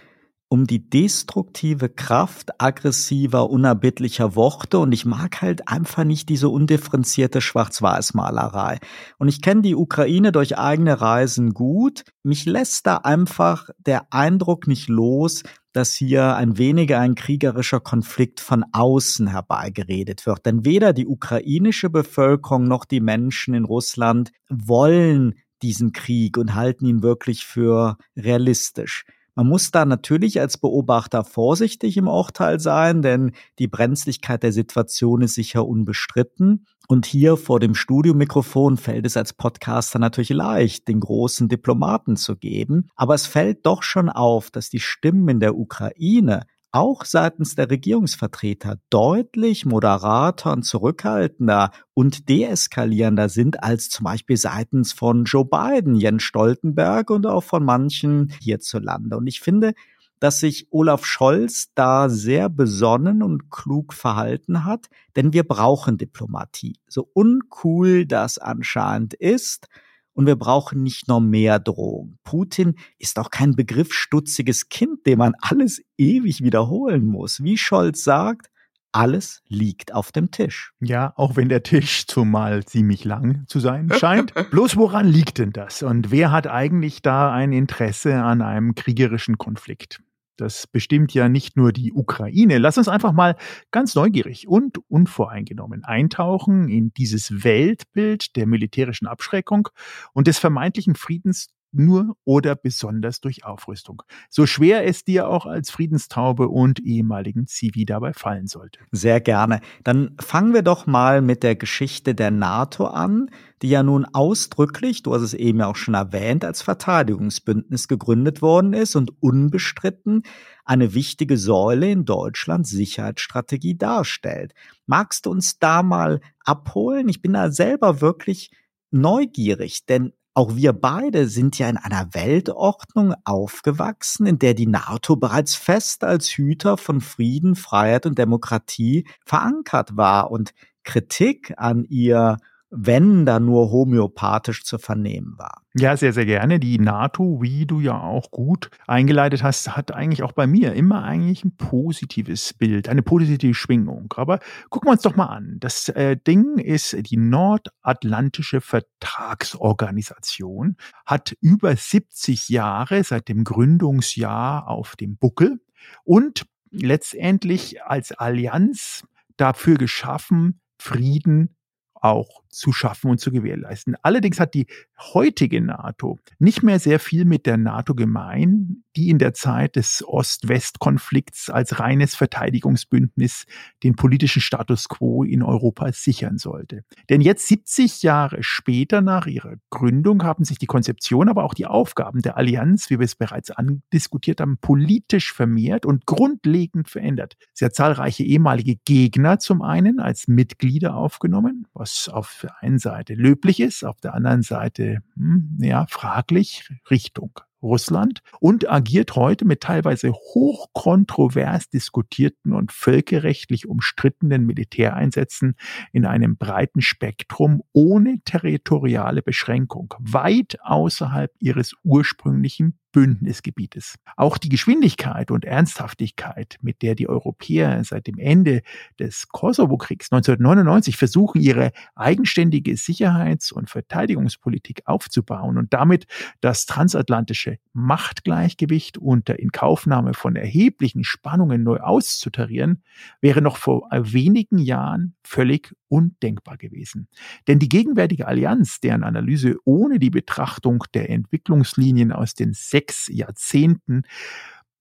um 0.54 0.68
die 0.68 0.88
destruktive 0.88 1.90
Kraft 1.90 2.62
aggressiver, 2.62 3.50
unerbittlicher 3.50 4.36
Worte 4.36 4.78
und 4.78 4.92
ich 4.92 5.04
mag 5.04 5.42
halt 5.42 5.68
einfach 5.68 6.04
nicht 6.04 6.30
diese 6.30 6.48
undifferenzierte 6.48 7.42
Schwarz-Weiß-Malerei. 7.42 8.78
Und 9.18 9.30
ich 9.30 9.42
kenne 9.42 9.64
die 9.64 9.74
Ukraine 9.74 10.32
durch 10.32 10.56
eigene 10.56 11.02
Reisen 11.02 11.56
gut. 11.56 12.04
Mich 12.22 12.46
lässt 12.46 12.86
da 12.86 12.98
einfach 12.98 13.72
der 13.80 14.14
Eindruck 14.14 14.68
nicht 14.68 14.90
los, 14.90 15.42
dass 15.72 15.96
hier 15.96 16.36
ein 16.36 16.60
weniger 16.60 17.00
ein 17.00 17.16
kriegerischer 17.16 17.80
Konflikt 17.80 18.40
von 18.40 18.64
außen 18.74 19.26
herbeigeredet 19.26 20.28
wird. 20.28 20.46
Denn 20.46 20.66
weder 20.66 20.94
die 20.94 21.08
ukrainische 21.08 21.90
Bevölkerung 21.90 22.68
noch 22.68 22.86
die 22.86 23.02
Menschen 23.02 23.56
in 23.56 23.66
Russland 23.66 24.32
wollen 24.52 25.34
diesen 25.64 25.94
Krieg 25.94 26.38
und 26.38 26.54
halten 26.54 26.86
ihn 26.86 27.02
wirklich 27.02 27.44
für 27.44 27.98
realistisch. 28.16 29.04
Man 29.36 29.48
muss 29.48 29.72
da 29.72 29.86
natürlich 29.86 30.40
als 30.40 30.58
Beobachter 30.58 31.24
vorsichtig 31.24 31.98
im 31.98 32.08
Urteil 32.08 32.60
sein, 32.60 33.02
denn 33.02 33.32
die 33.58 33.68
Brenzlichkeit 33.68 34.44
der 34.44 34.54
Situation 34.54 35.22
ist 35.22 35.34
sicher 35.34 35.66
unbestritten. 35.66 36.66
Und 36.88 37.06
hier 37.06 37.38
vor 37.38 37.60
dem 37.60 37.76
Studiomikrofon 37.76 38.78
fällt 38.78 39.06
es 39.06 39.18
als 39.18 39.34
Podcaster 39.34 40.00
natürlich 40.00 40.30
leicht, 40.30 40.88
den 40.88 41.00
großen 41.00 41.48
Diplomaten 41.48 42.18
zu 42.18 42.36
geben. 42.36 42.90
Aber 42.96 43.16
es 43.16 43.26
fällt 43.26 43.66
doch 43.66 43.84
schon 43.84 44.10
auf, 44.10 44.52
dass 44.52 44.70
die 44.70 44.82
Stimmen 44.82 45.28
in 45.30 45.40
der 45.40 45.56
Ukraine 45.56 46.42
auch 46.74 47.06
seitens 47.06 47.56
der 47.56 47.70
Regierungsvertreter 47.70 48.80
deutlich 48.90 49.66
moderater 49.66 50.52
und 50.52 50.64
zurückhaltender 50.64 51.72
und 51.94 52.28
deeskalierender 52.30 53.30
sind 53.30 53.64
als 53.64 53.90
zum 53.90 54.06
Beispiel 54.06 54.38
seitens 54.38 54.92
von 54.92 55.26
Joe 55.26 55.46
Biden, 55.46 55.96
Jens 55.96 56.24
Stoltenberg 56.24 57.12
und 57.12 57.28
auch 57.28 57.44
von 57.44 57.64
manchen 57.64 58.34
hierzulande. 58.42 59.16
Und 59.16 59.28
ich 59.28 59.40
finde, 59.40 59.74
dass 60.20 60.40
sich 60.40 60.68
Olaf 60.72 61.06
Scholz 61.06 61.68
da 61.76 62.10
sehr 62.10 62.50
besonnen 62.50 63.22
und 63.22 63.52
klug 63.52 63.94
verhalten 63.94 64.66
hat, 64.66 64.88
denn 65.16 65.32
wir 65.32 65.44
brauchen 65.44 65.98
Diplomatie. 65.98 66.78
So 66.88 67.08
uncool 67.14 68.08
das 68.08 68.40
anscheinend 68.40 69.14
ist, 69.14 69.68
und 70.14 70.26
wir 70.28 70.36
brauchen 70.36 70.84
nicht 70.84 71.08
noch 71.08 71.20
mehr 71.20 71.60
Drohung. 71.60 72.18
Putin 72.24 72.76
ist 73.00 73.20
auch 73.20 73.30
kein 73.30 73.56
begriffsstutziges 73.56 74.70
Kind, 74.70 75.06
dem 75.06 75.20
man 75.20 75.34
alles 75.42 75.82
ewig 75.98 76.44
wiederholen 76.44 77.06
muss. 77.06 77.44
Wie 77.44 77.58
Scholz 77.58 78.04
sagt, 78.04 78.48
alles 78.94 79.42
liegt 79.48 79.94
auf 79.94 80.12
dem 80.12 80.30
Tisch. 80.32 80.72
Ja, 80.80 81.14
auch 81.16 81.36
wenn 81.36 81.50
der 81.50 81.64
Tisch 81.64 82.06
zumal 82.06 82.64
ziemlich 82.64 83.04
lang 83.06 83.44
zu 83.48 83.60
sein 83.60 83.92
scheint. 84.00 84.34
Bloß 84.52 84.78
woran 84.78 85.08
liegt 85.08 85.40
denn 85.40 85.52
das? 85.52 85.82
Und 85.84 86.12
wer 86.12 86.32
hat 86.32 86.48
eigentlich 86.48 87.02
da 87.02 87.34
ein 87.34 87.52
Interesse 87.52 88.22
an 88.22 88.42
einem 88.42 88.76
kriegerischen 88.76 89.38
Konflikt? 89.38 90.00
Das 90.38 90.66
bestimmt 90.66 91.14
ja 91.14 91.30
nicht 91.30 91.56
nur 91.56 91.72
die 91.72 91.94
Ukraine. 91.94 92.58
Lass 92.58 92.78
uns 92.78 92.88
einfach 92.88 93.12
mal 93.12 93.36
ganz 93.72 93.94
neugierig 93.94 94.48
und 94.48 94.80
unvoreingenommen 94.90 95.84
eintauchen 95.84 96.70
in 96.70 96.92
dieses 96.94 97.44
Weltbild 97.44 98.36
der 98.36 98.48
militärischen 98.48 99.08
Abschreckung 99.08 99.70
und 100.14 100.28
des 100.28 100.40
vermeintlichen 100.40 100.96
Friedens 100.96 101.50
nur 101.74 102.16
oder 102.24 102.56
besonders 102.56 103.22
durch 103.22 103.46
Aufrüstung. 103.46 104.04
So 104.30 104.46
schwer 104.46 104.86
es 104.86 105.04
dir 105.04 105.28
auch 105.28 105.46
als 105.46 105.72
Friedenstaube 105.72 106.48
und 106.48 106.80
ehemaligen 106.80 107.48
Zivi 107.48 107.86
dabei 107.86 108.14
fallen 108.14 108.48
sollte. 108.48 108.80
Sehr 108.92 109.22
gerne. 109.22 109.62
Dann 109.84 110.16
fangen 110.20 110.54
wir 110.54 110.62
doch 110.62 110.86
mal 110.86 111.22
mit 111.22 111.44
der 111.44 111.56
Geschichte 111.56 112.16
der 112.16 112.32
NATO 112.32 112.86
an, 112.86 113.30
die 113.62 113.70
ja 113.70 113.82
nun 113.82 114.06
ausdrücklich, 114.06 115.04
du 115.04 115.14
hast 115.14 115.22
es 115.22 115.34
eben 115.34 115.60
ja 115.60 115.68
auch 115.68 115.76
schon 115.76 115.94
erwähnt, 115.94 116.44
als 116.44 116.62
Verteidigungsbündnis 116.62 117.88
gegründet 117.88 118.42
worden 118.42 118.74
ist 118.74 118.96
und 118.96 119.12
unbestritten 119.22 120.24
eine 120.66 120.94
wichtige 120.94 121.38
Säule 121.38 121.90
in 121.90 122.06
Deutschlands 122.06 122.70
Sicherheitsstrategie 122.70 123.78
darstellt. 123.78 124.54
Magst 124.86 125.26
du 125.26 125.32
uns 125.32 125.60
da 125.60 125.82
mal 125.82 126.20
abholen? 126.44 127.10
Ich 127.10 127.22
bin 127.22 127.34
da 127.34 127.52
selber 127.52 128.02
wirklich 128.02 128.52
neugierig, 128.92 129.86
denn 129.86 130.14
auch 130.36 130.56
wir 130.56 130.74
beide 130.74 131.28
sind 131.28 131.60
ja 131.60 131.70
in 131.70 131.78
einer 131.78 132.14
Weltordnung 132.14 133.14
aufgewachsen, 133.24 134.26
in 134.26 134.40
der 134.40 134.56
die 134.56 134.68
NATO 134.68 135.16
bereits 135.16 135.56
fest 135.56 136.04
als 136.04 136.30
Hüter 136.30 136.78
von 136.78 137.02
Frieden, 137.02 137.56
Freiheit 137.56 138.06
und 138.06 138.18
Demokratie 138.18 139.08
verankert 139.26 139.96
war. 139.96 140.32
Und 140.32 140.54
Kritik 140.84 141.54
an 141.58 141.84
ihr 141.84 142.38
wenn 142.76 143.28
da 143.28 143.40
nur 143.40 143.70
homöopathisch 143.70 144.64
zu 144.64 144.80
vernehmen 144.80 145.36
war. 145.38 145.62
Ja, 145.76 145.96
sehr, 145.96 146.12
sehr 146.12 146.26
gerne. 146.26 146.60
Die 146.60 146.80
NATO, 146.80 147.40
wie 147.40 147.68
du 147.68 147.80
ja 147.80 148.02
auch 148.02 148.32
gut 148.32 148.72
eingeleitet 148.88 149.44
hast, 149.44 149.76
hat 149.76 149.92
eigentlich 149.92 150.24
auch 150.24 150.32
bei 150.32 150.48
mir 150.48 150.74
immer 150.74 151.04
eigentlich 151.04 151.46
ein 151.46 151.56
positives 151.56 152.56
Bild, 152.56 152.90
eine 152.90 153.04
positive 153.04 153.54
Schwingung. 153.54 154.12
Aber 154.18 154.40
gucken 154.70 154.88
wir 154.88 154.94
uns 154.94 155.04
doch 155.04 155.16
mal 155.16 155.28
an. 155.28 155.58
Das 155.60 155.88
äh, 155.90 156.18
Ding 156.18 156.58
ist 156.58 156.98
die 157.12 157.18
Nordatlantische 157.18 158.60
Vertragsorganisation, 158.60 160.78
hat 161.06 161.36
über 161.42 161.76
70 161.76 162.50
Jahre 162.50 163.04
seit 163.04 163.30
dem 163.30 163.44
Gründungsjahr 163.44 164.68
auf 164.68 164.96
dem 164.96 165.18
Buckel 165.18 165.62
und 166.04 166.48
letztendlich 166.72 167.84
als 167.84 168.14
Allianz 168.14 169.04
dafür 169.38 169.76
geschaffen, 169.76 170.60
Frieden 170.80 171.56
auch 171.94 172.43
zu 172.54 172.72
schaffen 172.72 173.12
und 173.12 173.20
zu 173.20 173.32
gewährleisten. 173.32 173.96
Allerdings 174.02 174.40
hat 174.40 174.54
die 174.54 174.68
heutige 175.00 175.62
NATO 175.62 176.20
nicht 176.40 176.64
mehr 176.64 176.80
sehr 176.80 177.00
viel 177.00 177.26
mit 177.26 177.46
der 177.46 177.58
NATO 177.58 177.96
gemein, 177.96 178.84
die 178.96 179.10
in 179.10 179.18
der 179.18 179.34
Zeit 179.34 179.76
des 179.76 180.04
Ost-West-Konflikts 180.08 181.50
als 181.50 181.80
reines 181.80 182.16
Verteidigungsbündnis 182.16 183.46
den 183.84 183.96
politischen 183.96 184.42
Status 184.42 184.88
quo 184.88 185.24
in 185.24 185.42
Europa 185.42 185.92
sichern 185.92 186.38
sollte. 186.38 186.84
Denn 187.10 187.22
jetzt 187.22 187.48
70 187.48 188.04
Jahre 188.04 188.44
später 188.44 189.02
nach 189.02 189.26
ihrer 189.26 189.56
Gründung 189.70 190.24
haben 190.24 190.46
sich 190.46 190.60
die 190.60 190.68
Konzeption, 190.68 191.30
aber 191.30 191.44
auch 191.44 191.54
die 191.54 191.66
Aufgaben 191.66 192.22
der 192.22 192.38
Allianz, 192.38 192.90
wie 192.90 193.00
wir 193.00 193.06
es 193.06 193.16
bereits 193.16 193.52
andiskutiert 193.52 194.42
haben, 194.42 194.58
politisch 194.60 195.34
vermehrt 195.34 195.86
und 195.86 196.06
grundlegend 196.06 196.90
verändert. 196.90 197.36
Sie 197.54 197.66
hat 197.66 197.76
zahlreiche 197.76 198.24
ehemalige 198.24 198.76
Gegner 198.86 199.40
zum 199.40 199.62
einen 199.62 200.00
als 200.00 200.28
Mitglieder 200.28 200.96
aufgenommen, 200.96 201.68
was 201.74 202.10
auf 202.10 202.43
der 202.44 202.62
einen 202.62 202.80
Seite 202.80 203.14
löblich 203.14 203.60
ist, 203.60 203.84
auf 203.84 204.00
der 204.00 204.14
anderen 204.14 204.44
Seite 204.44 205.00
hm, 205.16 205.58
ja, 205.60 205.86
fraglich 205.90 206.70
Richtung 206.92 207.40
Russland 207.64 208.22
und 208.40 208.70
agiert 208.70 209.16
heute 209.16 209.46
mit 209.46 209.62
teilweise 209.62 210.12
hochkontrovers 210.12 211.70
diskutierten 211.70 212.54
und 212.54 212.72
völkerrechtlich 212.72 213.68
umstrittenen 213.68 214.46
Militäreinsätzen 214.46 215.56
in 215.94 216.06
einem 216.06 216.38
breiten 216.38 216.82
Spektrum 216.82 217.64
ohne 217.72 218.20
territoriale 218.26 219.22
Beschränkung, 219.22 219.94
weit 220.00 220.58
außerhalb 220.62 221.32
ihres 221.40 221.74
ursprünglichen 221.84 222.78
Bündnisgebietes. 222.94 223.96
Auch 224.16 224.38
die 224.38 224.50
Geschwindigkeit 224.50 225.32
und 225.32 225.44
Ernsthaftigkeit, 225.44 226.58
mit 226.62 226.82
der 226.82 226.96
die 226.96 227.10
Europäer 227.10 227.84
seit 227.84 228.08
dem 228.08 228.18
Ende 228.18 228.62
des 229.00 229.28
Kosovo-Kriegs 229.28 230.12
1999 230.12 230.96
versuchen, 230.96 231.42
ihre 231.42 231.72
eigenständige 231.96 232.78
Sicherheits- 232.78 233.52
und 233.52 233.70
Verteidigungspolitik 233.70 234.84
aufzubauen 234.86 235.58
und 235.58 235.74
damit 235.74 236.06
das 236.40 236.66
transatlantische 236.66 237.58
Machtgleichgewicht 237.74 239.00
unter 239.00 239.40
Inkaufnahme 239.40 240.14
von 240.14 240.36
erheblichen 240.36 241.04
Spannungen 241.04 241.64
neu 241.64 241.80
auszutarieren, 241.80 242.84
wäre 243.20 243.42
noch 243.42 243.58
vor 243.58 243.90
wenigen 243.92 244.60
Jahren 244.60 245.16
völlig 245.24 245.76
undenkbar 245.94 246.58
gewesen. 246.58 247.08
Denn 247.48 247.60
die 247.60 247.70
gegenwärtige 247.70 248.28
Allianz, 248.28 248.80
deren 248.80 249.04
Analyse 249.04 249.58
ohne 249.64 250.00
die 250.00 250.10
Betrachtung 250.10 250.84
der 250.96 251.12
Entwicklungslinien 251.12 252.12
aus 252.12 252.34
den 252.34 252.54
sechs 252.54 253.08
Jahrzehnten 253.12 254.02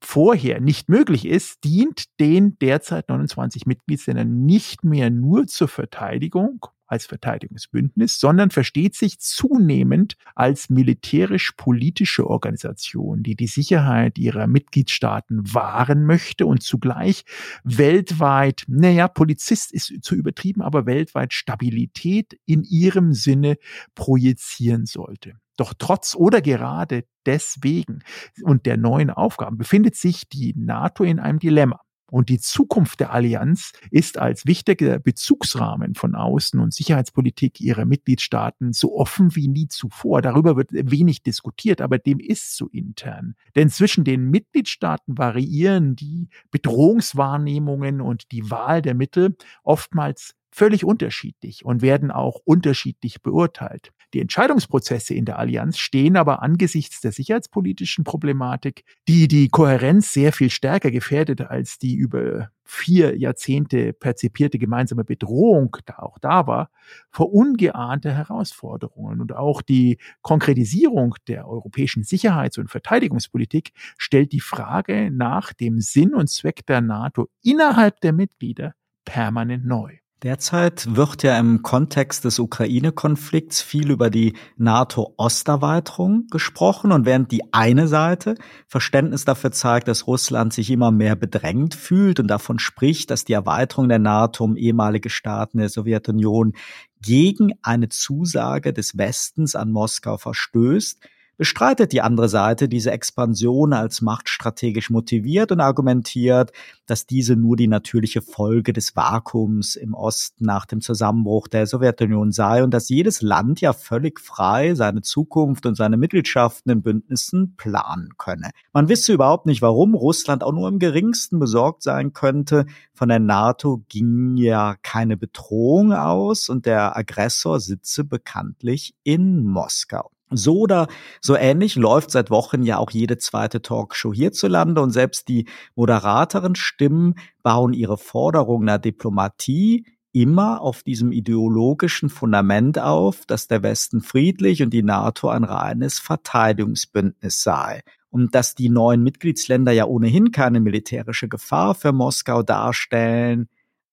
vorher 0.00 0.60
nicht 0.60 0.88
möglich 0.88 1.26
ist, 1.26 1.62
dient 1.64 2.18
den 2.18 2.58
derzeit 2.58 3.10
29 3.10 3.66
Mitgliedsländern 3.66 4.46
nicht 4.46 4.84
mehr 4.84 5.10
nur 5.10 5.46
zur 5.46 5.68
Verteidigung 5.68 6.66
als 6.92 7.06
Verteidigungsbündnis, 7.06 8.20
sondern 8.20 8.50
versteht 8.50 8.94
sich 8.94 9.18
zunehmend 9.18 10.16
als 10.34 10.68
militärisch-politische 10.68 12.28
Organisation, 12.28 13.22
die 13.22 13.34
die 13.34 13.46
Sicherheit 13.46 14.18
ihrer 14.18 14.46
Mitgliedstaaten 14.46 15.54
wahren 15.54 16.04
möchte 16.04 16.44
und 16.44 16.62
zugleich 16.62 17.24
weltweit, 17.64 18.64
naja, 18.68 19.08
Polizist 19.08 19.72
ist 19.72 19.92
zu 20.02 20.14
übertrieben, 20.14 20.60
aber 20.60 20.84
weltweit 20.84 21.32
Stabilität 21.32 22.38
in 22.44 22.62
ihrem 22.62 23.14
Sinne 23.14 23.56
projizieren 23.94 24.84
sollte. 24.84 25.32
Doch 25.56 25.72
trotz 25.78 26.14
oder 26.14 26.42
gerade 26.42 27.04
deswegen 27.24 28.00
und 28.42 28.66
der 28.66 28.76
neuen 28.76 29.10
Aufgaben 29.10 29.56
befindet 29.56 29.96
sich 29.96 30.28
die 30.28 30.54
NATO 30.56 31.04
in 31.04 31.18
einem 31.18 31.38
Dilemma. 31.38 31.80
Und 32.12 32.28
die 32.28 32.38
Zukunft 32.38 33.00
der 33.00 33.10
Allianz 33.14 33.72
ist 33.90 34.18
als 34.18 34.44
wichtiger 34.44 34.98
Bezugsrahmen 34.98 35.94
von 35.94 36.14
Außen- 36.14 36.60
und 36.60 36.74
Sicherheitspolitik 36.74 37.58
ihrer 37.58 37.86
Mitgliedstaaten 37.86 38.74
so 38.74 38.94
offen 38.94 39.34
wie 39.34 39.48
nie 39.48 39.68
zuvor. 39.68 40.20
Darüber 40.20 40.54
wird 40.58 40.72
wenig 40.72 41.22
diskutiert, 41.22 41.80
aber 41.80 41.96
dem 41.96 42.20
ist 42.20 42.54
so 42.54 42.68
intern. 42.68 43.34
Denn 43.56 43.70
zwischen 43.70 44.04
den 44.04 44.28
Mitgliedstaaten 44.28 45.16
variieren 45.16 45.96
die 45.96 46.28
Bedrohungswahrnehmungen 46.50 48.02
und 48.02 48.30
die 48.30 48.50
Wahl 48.50 48.82
der 48.82 48.94
Mittel 48.94 49.34
oftmals 49.62 50.34
völlig 50.50 50.84
unterschiedlich 50.84 51.64
und 51.64 51.80
werden 51.80 52.10
auch 52.10 52.40
unterschiedlich 52.44 53.22
beurteilt. 53.22 53.90
Die 54.14 54.20
Entscheidungsprozesse 54.20 55.14
in 55.14 55.24
der 55.24 55.38
Allianz 55.38 55.78
stehen 55.78 56.16
aber 56.16 56.42
angesichts 56.42 57.00
der 57.00 57.12
sicherheitspolitischen 57.12 58.04
Problematik, 58.04 58.84
die 59.08 59.26
die 59.26 59.48
Kohärenz 59.48 60.12
sehr 60.12 60.32
viel 60.32 60.50
stärker 60.50 60.90
gefährdet 60.90 61.40
als 61.40 61.78
die 61.78 61.94
über 61.94 62.50
vier 62.64 63.18
Jahrzehnte 63.18 63.92
perzipierte 63.92 64.58
gemeinsame 64.58 65.04
Bedrohung 65.04 65.76
da 65.86 65.98
auch 65.98 66.18
da 66.18 66.46
war, 66.46 66.70
vor 67.10 67.32
ungeahnte 67.32 68.12
Herausforderungen. 68.12 69.20
Und 69.20 69.34
auch 69.34 69.62
die 69.62 69.98
Konkretisierung 70.20 71.14
der 71.26 71.48
europäischen 71.48 72.02
Sicherheits- 72.02 72.58
und 72.58 72.70
Verteidigungspolitik 72.70 73.72
stellt 73.96 74.32
die 74.32 74.40
Frage 74.40 75.10
nach 75.10 75.52
dem 75.52 75.80
Sinn 75.80 76.14
und 76.14 76.28
Zweck 76.28 76.66
der 76.66 76.80
NATO 76.80 77.28
innerhalb 77.42 78.00
der 78.00 78.12
Mitglieder 78.12 78.74
permanent 79.04 79.64
neu. 79.64 80.01
Derzeit 80.22 80.94
wird 80.94 81.24
ja 81.24 81.36
im 81.36 81.62
Kontext 81.62 82.24
des 82.24 82.38
Ukraine-Konflikts 82.38 83.60
viel 83.60 83.90
über 83.90 84.08
die 84.08 84.34
NATO-Osterweiterung 84.56 86.28
gesprochen. 86.30 86.92
Und 86.92 87.06
während 87.06 87.32
die 87.32 87.52
eine 87.52 87.88
Seite 87.88 88.36
Verständnis 88.68 89.24
dafür 89.24 89.50
zeigt, 89.50 89.88
dass 89.88 90.06
Russland 90.06 90.52
sich 90.52 90.70
immer 90.70 90.92
mehr 90.92 91.16
bedrängt 91.16 91.74
fühlt 91.74 92.20
und 92.20 92.28
davon 92.28 92.60
spricht, 92.60 93.10
dass 93.10 93.24
die 93.24 93.32
Erweiterung 93.32 93.88
der 93.88 93.98
NATO 93.98 94.44
um 94.44 94.56
ehemalige 94.56 95.10
Staaten 95.10 95.58
der 95.58 95.68
Sowjetunion 95.68 96.52
gegen 97.00 97.54
eine 97.62 97.88
Zusage 97.88 98.72
des 98.72 98.96
Westens 98.96 99.56
an 99.56 99.72
Moskau 99.72 100.18
verstößt, 100.18 101.00
bestreitet 101.36 101.92
die 101.92 102.02
andere 102.02 102.28
Seite 102.28 102.68
diese 102.68 102.90
Expansion 102.90 103.72
als 103.72 104.00
machtstrategisch 104.02 104.90
motiviert 104.90 105.52
und 105.52 105.60
argumentiert, 105.60 106.52
dass 106.86 107.06
diese 107.06 107.36
nur 107.36 107.56
die 107.56 107.68
natürliche 107.68 108.22
Folge 108.22 108.72
des 108.72 108.94
Vakuums 108.96 109.76
im 109.76 109.94
Osten 109.94 110.44
nach 110.44 110.66
dem 110.66 110.80
Zusammenbruch 110.80 111.48
der 111.48 111.66
Sowjetunion 111.66 112.32
sei 112.32 112.62
und 112.62 112.72
dass 112.72 112.88
jedes 112.88 113.22
Land 113.22 113.60
ja 113.60 113.72
völlig 113.72 114.20
frei 114.20 114.74
seine 114.74 115.02
Zukunft 115.02 115.66
und 115.66 115.74
seine 115.74 115.96
Mitgliedschaften 115.96 116.70
in 116.70 116.82
Bündnissen 116.82 117.56
planen 117.56 118.10
könne. 118.18 118.50
Man 118.72 118.88
wisse 118.88 119.12
überhaupt 119.12 119.46
nicht, 119.46 119.62
warum 119.62 119.94
Russland 119.94 120.44
auch 120.44 120.52
nur 120.52 120.68
im 120.68 120.78
geringsten 120.78 121.38
besorgt 121.38 121.82
sein 121.82 122.12
könnte. 122.12 122.66
Von 122.92 123.08
der 123.08 123.18
NATO 123.18 123.82
ging 123.88 124.36
ja 124.36 124.76
keine 124.82 125.16
Bedrohung 125.16 125.92
aus 125.92 126.48
und 126.48 126.66
der 126.66 126.96
Aggressor 126.96 127.60
sitze 127.60 128.04
bekanntlich 128.04 128.94
in 129.02 129.44
Moskau. 129.44 130.10
So 130.36 130.60
oder 130.60 130.88
so 131.20 131.36
ähnlich 131.36 131.76
läuft 131.76 132.10
seit 132.10 132.30
Wochen 132.30 132.62
ja 132.62 132.78
auch 132.78 132.90
jede 132.90 133.18
zweite 133.18 133.62
Talkshow 133.62 134.12
hierzulande 134.12 134.80
und 134.80 134.90
selbst 134.90 135.28
die 135.28 135.46
moderateren 135.74 136.54
Stimmen 136.54 137.14
bauen 137.42 137.72
ihre 137.72 137.98
Forderungen 137.98 138.66
der 138.66 138.78
Diplomatie 138.78 139.86
immer 140.12 140.60
auf 140.60 140.82
diesem 140.82 141.10
ideologischen 141.10 142.10
Fundament 142.10 142.78
auf, 142.78 143.24
dass 143.26 143.48
der 143.48 143.62
Westen 143.62 144.02
friedlich 144.02 144.62
und 144.62 144.70
die 144.70 144.82
NATO 144.82 145.28
ein 145.28 145.44
reines 145.44 145.98
Verteidigungsbündnis 145.98 147.42
sei 147.42 147.82
und 148.10 148.34
dass 148.34 148.54
die 148.54 148.68
neuen 148.68 149.02
Mitgliedsländer 149.02 149.72
ja 149.72 149.86
ohnehin 149.86 150.30
keine 150.30 150.60
militärische 150.60 151.28
Gefahr 151.28 151.74
für 151.74 151.92
Moskau 151.92 152.42
darstellen. 152.42 153.48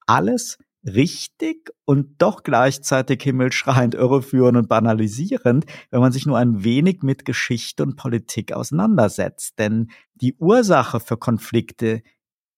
Alles 0.05 0.57
richtig 0.85 1.71
und 1.85 2.21
doch 2.21 2.43
gleichzeitig 2.43 3.21
himmelschreiend 3.23 3.95
irreführend 3.95 4.57
und 4.57 4.69
banalisierend, 4.69 5.65
wenn 5.91 5.99
man 5.99 6.11
sich 6.11 6.25
nur 6.25 6.37
ein 6.37 6.63
wenig 6.63 7.01
mit 7.01 7.25
Geschichte 7.25 7.83
und 7.83 7.95
Politik 7.95 8.53
auseinandersetzt. 8.53 9.59
Denn 9.59 9.91
die 10.15 10.35
Ursache 10.35 10.99
für 10.99 11.17
Konflikte 11.17 12.01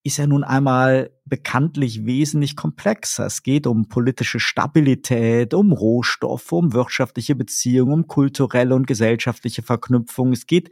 ist 0.04 0.16
ja 0.16 0.26
nun 0.26 0.42
einmal 0.42 1.10
bekanntlich 1.24 2.04
wesentlich 2.04 2.56
komplexer. 2.56 3.26
Es 3.26 3.42
geht 3.42 3.68
um 3.68 3.88
politische 3.88 4.40
Stabilität, 4.40 5.54
um 5.54 5.72
Rohstoffe, 5.72 6.50
um 6.52 6.72
wirtschaftliche 6.72 7.36
Beziehungen, 7.36 7.92
um 7.92 8.06
kulturelle 8.08 8.74
und 8.74 8.86
gesellschaftliche 8.86 9.62
Verknüpfungen. 9.62 10.32
Es 10.32 10.46
geht 10.46 10.70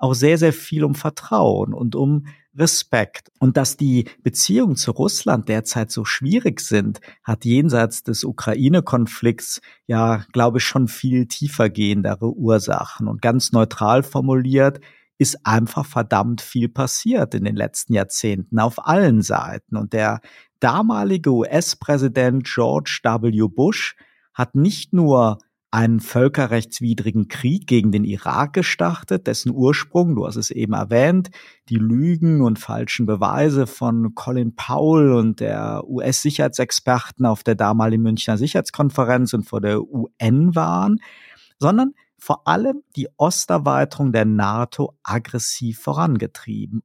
auch 0.00 0.14
sehr, 0.14 0.38
sehr 0.38 0.52
viel 0.52 0.82
um 0.82 0.94
Vertrauen 0.94 1.74
und 1.74 1.94
um 1.94 2.26
Respekt. 2.56 3.30
Und 3.38 3.56
dass 3.56 3.76
die 3.76 4.08
Beziehungen 4.22 4.74
zu 4.74 4.90
Russland 4.90 5.48
derzeit 5.48 5.90
so 5.90 6.04
schwierig 6.04 6.60
sind, 6.60 7.00
hat 7.22 7.44
jenseits 7.44 8.02
des 8.02 8.24
Ukraine-Konflikts 8.24 9.60
ja, 9.86 10.24
glaube 10.32 10.58
ich, 10.58 10.64
schon 10.64 10.88
viel 10.88 11.26
tiefergehendere 11.26 12.32
Ursachen. 12.32 13.06
Und 13.08 13.22
ganz 13.22 13.52
neutral 13.52 14.02
formuliert, 14.02 14.80
ist 15.18 15.46
einfach 15.46 15.84
verdammt 15.84 16.40
viel 16.40 16.70
passiert 16.70 17.34
in 17.34 17.44
den 17.44 17.54
letzten 17.54 17.92
Jahrzehnten 17.92 18.58
auf 18.58 18.86
allen 18.86 19.20
Seiten. 19.20 19.76
Und 19.76 19.92
der 19.92 20.20
damalige 20.60 21.30
US-Präsident 21.30 22.44
George 22.44 23.00
W. 23.04 23.48
Bush 23.48 23.96
hat 24.32 24.54
nicht 24.54 24.94
nur 24.94 25.38
einen 25.72 26.00
völkerrechtswidrigen 26.00 27.28
Krieg 27.28 27.66
gegen 27.66 27.92
den 27.92 28.04
Irak 28.04 28.54
gestartet, 28.54 29.28
dessen 29.28 29.52
Ursprung, 29.52 30.16
du 30.16 30.26
hast 30.26 30.36
es 30.36 30.50
eben 30.50 30.72
erwähnt, 30.72 31.30
die 31.68 31.76
Lügen 31.76 32.42
und 32.42 32.58
falschen 32.58 33.06
Beweise 33.06 33.68
von 33.68 34.14
Colin 34.16 34.56
Powell 34.56 35.12
und 35.12 35.38
der 35.38 35.84
US-Sicherheitsexperten 35.86 37.24
auf 37.24 37.44
der 37.44 37.54
damaligen 37.54 38.02
Münchner 38.02 38.36
Sicherheitskonferenz 38.36 39.32
und 39.32 39.44
vor 39.44 39.60
der 39.60 39.80
UN 39.82 40.54
waren, 40.56 41.00
sondern 41.60 41.92
vor 42.18 42.48
allem 42.48 42.82
die 42.96 43.08
Osterweiterung 43.16 44.12
der 44.12 44.24
NATO 44.24 44.98
aggressiv 45.04 45.80
vorangetrieben, 45.80 46.82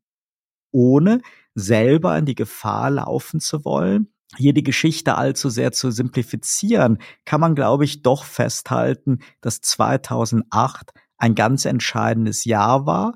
ohne 0.71 1.21
selber 1.55 2.17
in 2.17 2.25
die 2.25 2.35
Gefahr 2.35 2.91
laufen 2.91 3.39
zu 3.39 3.65
wollen, 3.65 4.14
hier 4.37 4.53
die 4.53 4.63
Geschichte 4.63 5.15
allzu 5.15 5.49
sehr 5.49 5.71
zu 5.71 5.91
simplifizieren, 5.91 6.99
kann 7.25 7.41
man, 7.41 7.55
glaube 7.55 7.85
ich, 7.85 8.01
doch 8.01 8.23
festhalten, 8.23 9.19
dass 9.41 9.61
2008 9.61 10.91
ein 11.17 11.35
ganz 11.35 11.65
entscheidendes 11.65 12.45
Jahr 12.45 12.85
war, 12.85 13.13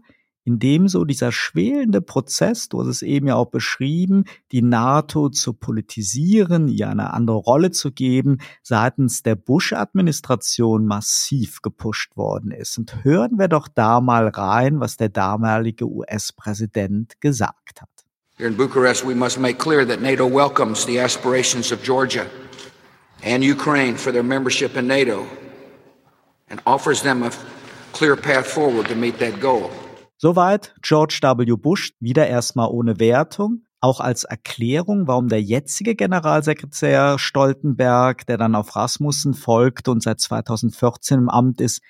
in 0.50 0.58
dem 0.58 0.88
so 0.88 1.06
dieser 1.06 1.32
schwelende 1.32 2.02
Prozess, 2.02 2.70
du 2.70 2.80
hast 2.80 2.88
es 2.88 3.02
eben 3.04 3.28
ja 3.28 3.36
auch 3.36 3.52
beschrieben, 3.52 4.24
die 4.52 4.64
NATO 4.64 5.30
zu 5.30 5.54
politisieren, 5.54 6.68
ihr 6.68 6.90
eine 6.90 7.14
andere 7.14 7.38
Rolle 7.38 7.70
zu 7.70 7.92
geben, 7.92 8.40
seitens 8.64 9.22
der 9.22 9.36
Bush-Administration 9.36 10.88
massiv 10.88 11.62
gepusht 11.62 12.18
worden 12.18 12.50
ist. 12.50 12.80
Und 12.80 13.04
hören 13.04 13.38
wir 13.38 13.48
doch 13.48 13.68
da 13.68 14.02
mal 14.02 14.28
rein, 14.28 14.80
was 14.80 14.98
der 14.98 15.10
damalige 15.10 15.86
US-Präsident 15.86 17.22
gesagt 17.22 17.82
hat. 17.82 17.99
Here 18.40 18.48
in 18.48 18.56
Bucharest, 18.56 19.04
we 19.04 19.14
must 19.14 19.38
make 19.38 19.58
clear 19.58 19.84
that 19.84 20.00
NATO 20.02 20.26
welcomes 20.26 20.86
the 20.86 21.00
aspirations 21.00 21.74
of 21.74 21.84
Georgia 21.84 22.26
and 23.22 23.44
Ukraine 23.44 23.98
for 23.98 24.14
their 24.14 24.24
membership 24.24 24.78
in 24.78 24.88
NATO 24.88 25.28
and 26.50 26.62
offers 26.66 27.02
them 27.02 27.22
a 27.24 27.32
clear 27.92 28.16
path 28.16 28.48
forward 28.48 28.88
to 28.88 28.96
meet 28.96 29.20
that 29.20 29.42
goal. 29.42 29.70
Soweit 30.16 30.74
George 30.82 31.20
W. 31.22 31.58
Bush, 31.58 31.92
wieder 32.00 32.28
erstmal 32.28 32.70
ohne 32.70 32.98
Wertung. 32.98 33.66
Auch 33.82 34.00
als 34.00 34.24
Erklärung, 34.24 35.06
warum 35.08 35.28
der 35.28 35.42
jetzige 35.42 35.96
Generalsekretär 35.96 37.20
Stoltenberg, 37.20 38.26
der 38.26 38.38
dann 38.38 38.56
auf 38.56 38.74
Rasmussen 38.74 39.34
folgt 39.34 39.90
und 39.90 40.02
seit 40.02 40.22
2014 40.22 41.18
im 41.18 41.30
Amt 41.30 41.60
ist, 41.60 41.82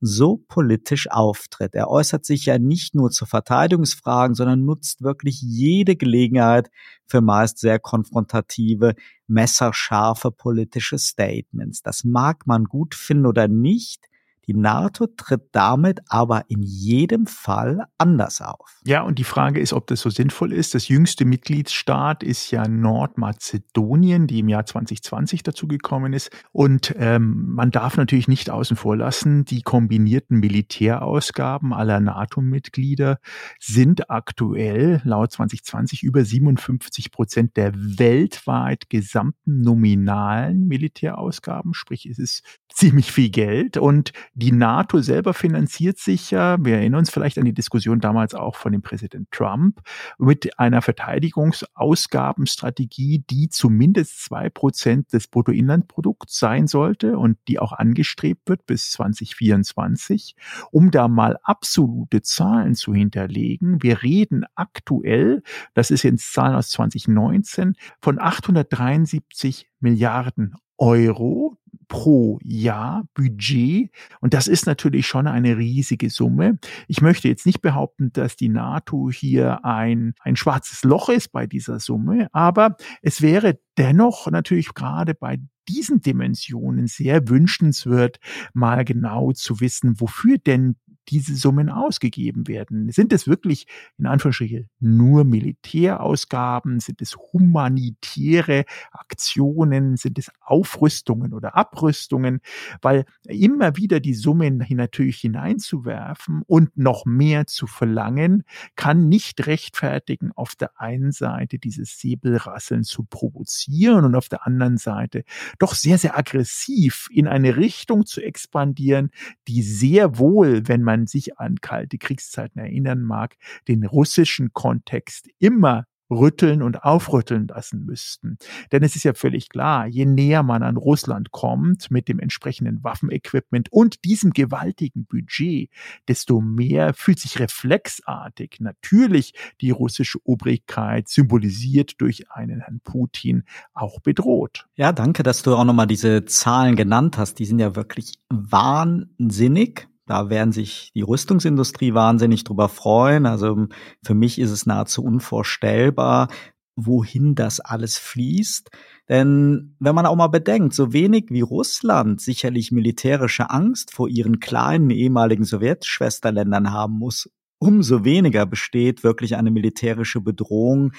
so 0.00 0.38
politisch 0.48 1.10
auftritt. 1.10 1.74
Er 1.74 1.88
äußert 1.88 2.24
sich 2.24 2.46
ja 2.46 2.58
nicht 2.58 2.94
nur 2.94 3.10
zu 3.10 3.26
Verteidigungsfragen, 3.26 4.34
sondern 4.34 4.64
nutzt 4.64 5.02
wirklich 5.02 5.40
jede 5.42 5.96
Gelegenheit 5.96 6.70
für 7.06 7.20
meist 7.20 7.58
sehr 7.58 7.78
konfrontative, 7.78 8.94
messerscharfe 9.26 10.30
politische 10.30 10.98
Statements. 10.98 11.82
Das 11.82 12.04
mag 12.04 12.46
man 12.46 12.64
gut 12.64 12.94
finden 12.94 13.26
oder 13.26 13.48
nicht, 13.48 14.07
die 14.48 14.54
NATO 14.54 15.06
tritt 15.06 15.50
damit 15.52 16.00
aber 16.08 16.44
in 16.48 16.62
jedem 16.62 17.26
Fall 17.26 17.84
anders 17.98 18.40
auf. 18.40 18.80
Ja, 18.84 19.02
und 19.02 19.18
die 19.18 19.24
Frage 19.24 19.60
ist, 19.60 19.74
ob 19.74 19.86
das 19.88 20.00
so 20.00 20.08
sinnvoll 20.08 20.54
ist. 20.54 20.74
Das 20.74 20.88
jüngste 20.88 21.26
Mitgliedsstaat 21.26 22.22
ist 22.22 22.50
ja 22.50 22.66
Nordmazedonien, 22.66 24.26
die 24.26 24.38
im 24.38 24.48
Jahr 24.48 24.64
2020 24.64 25.42
dazugekommen 25.42 26.14
ist. 26.14 26.30
Und 26.50 26.94
ähm, 26.96 27.54
man 27.54 27.70
darf 27.70 27.98
natürlich 27.98 28.26
nicht 28.26 28.48
außen 28.48 28.78
vor 28.78 28.96
lassen, 28.96 29.44
die 29.44 29.60
kombinierten 29.60 30.38
Militärausgaben 30.38 31.74
aller 31.74 32.00
NATO-Mitglieder 32.00 33.18
sind 33.60 34.10
aktuell 34.10 35.02
laut 35.04 35.30
2020 35.30 36.02
über 36.02 36.24
57 36.24 37.12
Prozent 37.12 37.58
der 37.58 37.74
weltweit 37.74 38.88
gesamten 38.88 39.60
nominalen 39.60 40.68
Militärausgaben. 40.68 41.74
Sprich, 41.74 42.06
es 42.06 42.18
ist 42.18 42.42
ziemlich 42.72 43.12
viel 43.12 43.28
Geld 43.28 43.76
und 43.76 44.12
die 44.38 44.52
NATO 44.52 45.00
selber 45.00 45.34
finanziert 45.34 45.98
sich 45.98 46.30
ja, 46.30 46.64
wir 46.64 46.76
erinnern 46.76 47.00
uns 47.00 47.10
vielleicht 47.10 47.38
an 47.38 47.44
die 47.44 47.52
Diskussion 47.52 47.98
damals 47.98 48.36
auch 48.36 48.54
von 48.54 48.70
dem 48.70 48.82
Präsident 48.82 49.32
Trump, 49.32 49.80
mit 50.16 50.60
einer 50.60 50.80
Verteidigungsausgabenstrategie, 50.80 53.24
die 53.28 53.48
zumindest 53.48 54.24
zwei 54.24 54.48
Prozent 54.48 55.12
des 55.12 55.26
Bruttoinlandprodukts 55.26 56.38
sein 56.38 56.68
sollte 56.68 57.18
und 57.18 57.36
die 57.48 57.58
auch 57.58 57.72
angestrebt 57.72 58.48
wird 58.48 58.64
bis 58.66 58.92
2024. 58.92 60.36
Um 60.70 60.92
da 60.92 61.08
mal 61.08 61.36
absolute 61.42 62.22
Zahlen 62.22 62.76
zu 62.76 62.94
hinterlegen, 62.94 63.82
wir 63.82 64.04
reden 64.04 64.44
aktuell, 64.54 65.42
das 65.74 65.90
ist 65.90 66.04
jetzt 66.04 66.32
Zahlen 66.32 66.54
aus 66.54 66.70
2019, 66.70 67.74
von 68.00 68.20
873 68.20 69.68
Milliarden 69.80 70.54
Euro 70.78 71.58
pro 71.88 72.38
Jahr 72.42 73.04
Budget. 73.14 73.90
Und 74.20 74.34
das 74.34 74.46
ist 74.46 74.66
natürlich 74.66 75.06
schon 75.06 75.26
eine 75.26 75.56
riesige 75.56 76.10
Summe. 76.10 76.58
Ich 76.86 77.00
möchte 77.00 77.28
jetzt 77.28 77.46
nicht 77.46 77.62
behaupten, 77.62 78.12
dass 78.12 78.36
die 78.36 78.48
NATO 78.48 79.10
hier 79.10 79.64
ein, 79.64 80.14
ein 80.20 80.36
schwarzes 80.36 80.84
Loch 80.84 81.08
ist 81.08 81.32
bei 81.32 81.46
dieser 81.46 81.80
Summe, 81.80 82.28
aber 82.32 82.76
es 83.02 83.22
wäre 83.22 83.58
dennoch 83.76 84.30
natürlich 84.30 84.74
gerade 84.74 85.14
bei 85.14 85.38
diesen 85.68 86.00
Dimensionen 86.00 86.86
sehr 86.86 87.28
wünschenswert, 87.28 88.20
mal 88.54 88.84
genau 88.84 89.32
zu 89.32 89.60
wissen, 89.60 90.00
wofür 90.00 90.38
denn 90.38 90.76
diese 91.08 91.34
Summen 91.34 91.70
ausgegeben 91.70 92.46
werden. 92.48 92.90
Sind 92.90 93.12
es 93.12 93.26
wirklich 93.26 93.66
in 93.98 94.06
Anführungsstrichen 94.06 94.68
nur 94.80 95.24
Militärausgaben? 95.24 96.80
Sind 96.80 97.00
es 97.02 97.16
humanitäre 97.16 98.64
Aktionen? 98.92 99.96
Sind 99.96 100.18
es 100.18 100.30
Aufrüstungen 100.40 101.32
oder 101.32 101.56
Abrüstungen? 101.56 102.40
Weil 102.82 103.04
immer 103.24 103.76
wieder 103.76 104.00
die 104.00 104.14
Summen 104.14 104.64
natürlich 104.68 105.18
hineinzuwerfen 105.20 106.42
und 106.46 106.76
noch 106.76 107.04
mehr 107.04 107.46
zu 107.46 107.66
verlangen, 107.66 108.44
kann 108.76 109.08
nicht 109.08 109.46
rechtfertigen, 109.46 110.32
auf 110.32 110.54
der 110.54 110.80
einen 110.80 111.12
Seite 111.12 111.58
dieses 111.58 111.98
Säbelrasseln 111.98 112.84
zu 112.84 113.04
provozieren 113.04 114.04
und 114.04 114.14
auf 114.14 114.28
der 114.28 114.46
anderen 114.46 114.76
Seite 114.76 115.24
doch 115.58 115.74
sehr, 115.74 115.98
sehr 115.98 116.18
aggressiv 116.18 117.08
in 117.10 117.26
eine 117.26 117.56
Richtung 117.56 118.06
zu 118.06 118.20
expandieren, 118.20 119.10
die 119.46 119.62
sehr 119.62 120.18
wohl, 120.18 120.68
wenn 120.68 120.82
man 120.82 120.97
man 120.98 121.06
sich 121.06 121.38
an 121.38 121.60
kalte 121.60 121.98
Kriegszeiten 121.98 122.60
erinnern 122.60 123.02
mag, 123.02 123.36
den 123.68 123.84
russischen 123.84 124.52
Kontext 124.52 125.28
immer 125.38 125.84
rütteln 126.10 126.62
und 126.62 126.84
aufrütteln 126.84 127.48
lassen 127.48 127.84
müssten. 127.84 128.38
Denn 128.72 128.82
es 128.82 128.96
ist 128.96 129.04
ja 129.04 129.12
völlig 129.12 129.50
klar, 129.50 129.86
je 129.86 130.06
näher 130.06 130.42
man 130.42 130.62
an 130.62 130.78
Russland 130.78 131.32
kommt 131.32 131.90
mit 131.90 132.08
dem 132.08 132.18
entsprechenden 132.18 132.82
Waffenequipment 132.82 133.70
und 133.70 134.04
diesem 134.06 134.30
gewaltigen 134.30 135.04
Budget, 135.04 135.70
desto 136.08 136.40
mehr 136.40 136.94
fühlt 136.94 137.18
sich 137.18 137.38
reflexartig 137.38 138.56
natürlich 138.60 139.34
die 139.60 139.70
russische 139.70 140.18
Obrigkeit 140.24 141.08
symbolisiert 141.08 142.00
durch 142.00 142.30
einen 142.30 142.60
Herrn 142.60 142.80
Putin 142.82 143.44
auch 143.74 144.00
bedroht. 144.00 144.66
Ja, 144.76 144.92
danke, 144.92 145.22
dass 145.22 145.42
du 145.42 145.54
auch 145.54 145.64
nochmal 145.64 145.86
diese 145.86 146.24
Zahlen 146.24 146.74
genannt 146.74 147.18
hast. 147.18 147.38
Die 147.38 147.44
sind 147.44 147.58
ja 147.58 147.76
wirklich 147.76 148.14
wahnsinnig. 148.30 149.88
Da 150.08 150.30
werden 150.30 150.52
sich 150.52 150.90
die 150.94 151.02
Rüstungsindustrie 151.02 151.92
wahnsinnig 151.92 152.42
drüber 152.44 152.68
freuen. 152.68 153.26
Also 153.26 153.68
für 154.02 154.14
mich 154.14 154.38
ist 154.38 154.50
es 154.50 154.64
nahezu 154.64 155.04
unvorstellbar, 155.04 156.28
wohin 156.76 157.34
das 157.34 157.60
alles 157.60 157.98
fließt. 157.98 158.70
Denn 159.08 159.76
wenn 159.78 159.94
man 159.94 160.06
auch 160.06 160.16
mal 160.16 160.28
bedenkt, 160.28 160.74
so 160.74 160.92
wenig 160.92 161.26
wie 161.28 161.42
Russland 161.42 162.20
sicherlich 162.20 162.72
militärische 162.72 163.50
Angst 163.50 163.92
vor 163.92 164.08
ihren 164.08 164.40
kleinen 164.40 164.90
ehemaligen 164.90 165.44
Sowjetschwesterländern 165.44 166.72
haben 166.72 166.94
muss, 166.94 167.30
umso 167.58 168.04
weniger 168.04 168.46
besteht 168.46 169.04
wirklich 169.04 169.36
eine 169.36 169.50
militärische 169.50 170.20
Bedrohung 170.20 170.92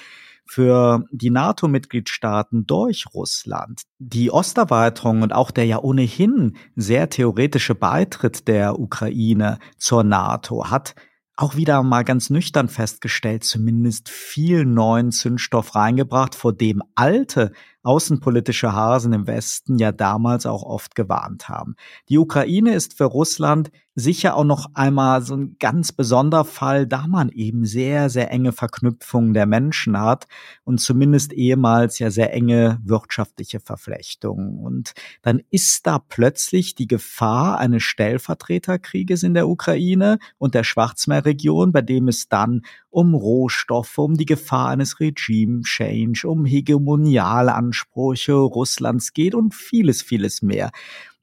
für 0.46 1.04
die 1.12 1.30
NATO-Mitgliedstaaten 1.30 2.66
durch 2.66 3.06
Russland. 3.14 3.82
Die 3.98 4.30
Osterweiterung 4.30 5.22
und 5.22 5.32
auch 5.32 5.50
der 5.50 5.66
ja 5.66 5.78
ohnehin 5.78 6.56
sehr 6.76 7.08
theoretische 7.08 7.74
Beitritt 7.74 8.48
der 8.48 8.78
Ukraine 8.78 9.58
zur 9.78 10.04
NATO 10.04 10.70
hat 10.70 10.94
auch 11.40 11.56
wieder 11.56 11.82
mal 11.82 12.04
ganz 12.04 12.28
nüchtern 12.28 12.68
festgestellt, 12.68 13.44
zumindest 13.44 14.10
viel 14.10 14.66
neuen 14.66 15.10
Zündstoff 15.10 15.74
reingebracht, 15.74 16.34
vor 16.34 16.52
dem 16.52 16.82
alte 16.94 17.52
außenpolitische 17.82 18.72
Hasen 18.72 19.12
im 19.12 19.26
Westen 19.26 19.78
ja 19.78 19.92
damals 19.92 20.46
auch 20.46 20.62
oft 20.62 20.94
gewarnt 20.94 21.48
haben. 21.48 21.76
Die 22.08 22.18
Ukraine 22.18 22.74
ist 22.74 22.96
für 22.96 23.04
Russland 23.04 23.70
sicher 23.94 24.36
auch 24.36 24.44
noch 24.44 24.66
einmal 24.74 25.22
so 25.22 25.34
ein 25.36 25.56
ganz 25.58 25.92
besonderer 25.92 26.44
Fall, 26.44 26.86
da 26.86 27.06
man 27.06 27.28
eben 27.28 27.64
sehr, 27.64 28.08
sehr 28.08 28.30
enge 28.30 28.52
Verknüpfungen 28.52 29.34
der 29.34 29.46
Menschen 29.46 29.98
hat 29.98 30.26
und 30.64 30.80
zumindest 30.80 31.32
ehemals 31.32 31.98
ja 31.98 32.10
sehr 32.10 32.32
enge 32.32 32.78
wirtschaftliche 32.84 33.60
Verflechtungen. 33.60 34.58
Und 34.58 34.92
dann 35.22 35.42
ist 35.50 35.86
da 35.86 35.98
plötzlich 35.98 36.74
die 36.74 36.86
Gefahr 36.86 37.58
eines 37.58 37.82
Stellvertreterkrieges 37.82 39.22
in 39.22 39.34
der 39.34 39.48
Ukraine 39.48 40.18
und 40.38 40.54
der 40.54 40.64
Schwarzmeerregion, 40.64 41.72
bei 41.72 41.82
dem 41.82 42.08
es 42.08 42.28
dann 42.28 42.62
um 42.90 43.14
Rohstoffe, 43.14 43.98
um 43.98 44.16
die 44.16 44.26
Gefahr 44.26 44.68
eines 44.68 44.98
Regime-Change, 44.98 46.28
um 46.28 46.44
hegemoniale 46.44 47.54
Ansprüche 47.70 48.32
Russlands 48.32 49.12
geht 49.12 49.34
und 49.34 49.54
vieles, 49.54 50.02
vieles 50.02 50.42
mehr. 50.42 50.70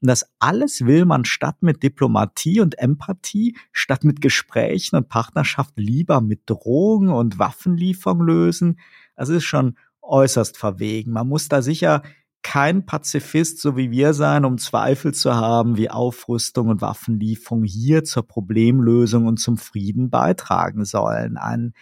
Und 0.00 0.08
das 0.08 0.30
alles 0.38 0.86
will 0.86 1.04
man 1.04 1.24
statt 1.24 1.56
mit 1.60 1.82
Diplomatie 1.82 2.60
und 2.60 2.78
Empathie, 2.78 3.56
statt 3.72 4.04
mit 4.04 4.20
Gesprächen 4.20 4.96
und 4.96 5.08
Partnerschaft 5.08 5.74
lieber 5.76 6.20
mit 6.20 6.42
Drogen 6.46 7.10
und 7.10 7.38
Waffenlieferung 7.38 8.22
lösen. 8.22 8.78
Das 9.14 9.28
ist 9.28 9.44
schon 9.44 9.76
äußerst 10.00 10.56
verwegen. 10.56 11.12
Man 11.12 11.28
muss 11.28 11.48
da 11.48 11.60
sicher 11.60 12.02
kein 12.42 12.86
Pazifist 12.86 13.60
so 13.60 13.76
wie 13.76 13.90
wir 13.90 14.14
sein, 14.14 14.44
um 14.46 14.56
Zweifel 14.56 15.12
zu 15.12 15.34
haben, 15.34 15.76
wie 15.76 15.90
Aufrüstung 15.90 16.68
und 16.68 16.80
Waffenlieferung 16.80 17.64
hier 17.64 18.04
zur 18.04 18.26
Problemlösung 18.26 19.26
und 19.26 19.38
zum 19.38 19.58
Frieden 19.58 20.08
beitragen 20.08 20.86
sollen. 20.86 21.36
Ein 21.36 21.74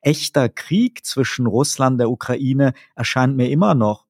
echter 0.00 0.48
Krieg 0.48 1.04
zwischen 1.04 1.46
Russland 1.46 1.94
und 1.94 1.98
der 1.98 2.10
Ukraine 2.10 2.72
erscheint 2.94 3.36
mir 3.36 3.50
immer 3.50 3.74
noch 3.74 4.05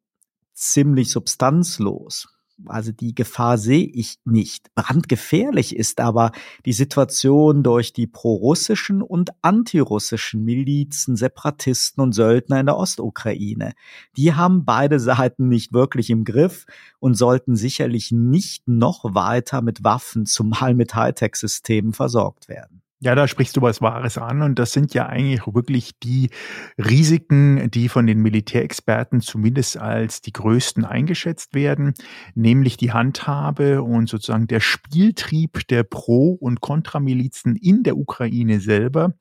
ziemlich 0.56 1.10
substanzlos 1.10 2.28
also 2.64 2.90
die 2.90 3.14
Gefahr 3.14 3.58
sehe 3.58 3.86
ich 3.86 4.18
nicht. 4.24 4.74
Brandgefährlich 4.74 5.76
ist 5.76 6.00
aber 6.00 6.32
die 6.64 6.72
Situation 6.72 7.62
durch 7.62 7.92
die 7.92 8.06
prorussischen 8.06 9.02
und 9.02 9.30
antirussischen 9.42 10.42
Milizen, 10.44 11.16
Separatisten 11.16 12.02
und 12.02 12.12
Söldner 12.12 12.60
in 12.60 12.66
der 12.66 12.78
Ostukraine. 12.78 13.72
Die 14.16 14.34
haben 14.34 14.64
beide 14.64 14.98
Seiten 15.00 15.48
nicht 15.48 15.72
wirklich 15.72 16.10
im 16.10 16.24
Griff 16.24 16.64
und 16.98 17.14
sollten 17.14 17.56
sicherlich 17.56 18.10
nicht 18.10 18.66
noch 18.66 19.14
weiter 19.14 19.60
mit 19.60 19.84
Waffen, 19.84 20.24
zumal 20.26 20.74
mit 20.74 20.94
Hightech-Systemen 20.94 21.92
versorgt 21.92 22.48
werden. 22.48 22.82
Ja, 23.00 23.14
da 23.14 23.28
sprichst 23.28 23.54
du 23.59 23.61
was 23.61 23.82
Wahres 23.82 24.16
an 24.16 24.40
und 24.40 24.59
das 24.59 24.72
sind 24.72 24.94
ja 24.94 25.04
eigentlich 25.04 25.42
wirklich 25.46 25.98
die 25.98 26.30
Risiken, 26.78 27.70
die 27.70 27.90
von 27.90 28.06
den 28.06 28.22
Militärexperten 28.22 29.20
zumindest 29.20 29.76
als 29.76 30.22
die 30.22 30.32
größten 30.32 30.87
eingeschätzt 30.87 31.54
werden, 31.54 31.92
nämlich 32.35 32.78
die 32.78 32.92
Handhabe 32.92 33.82
und 33.82 34.09
sozusagen 34.09 34.46
der 34.46 34.61
Spieltrieb 34.61 35.68
der 35.68 35.82
Pro- 35.82 36.38
und 36.40 36.62
Kontramilizen 36.62 37.54
in 37.56 37.82
der 37.82 37.98
Ukraine 37.98 38.61
selber, 38.61 39.12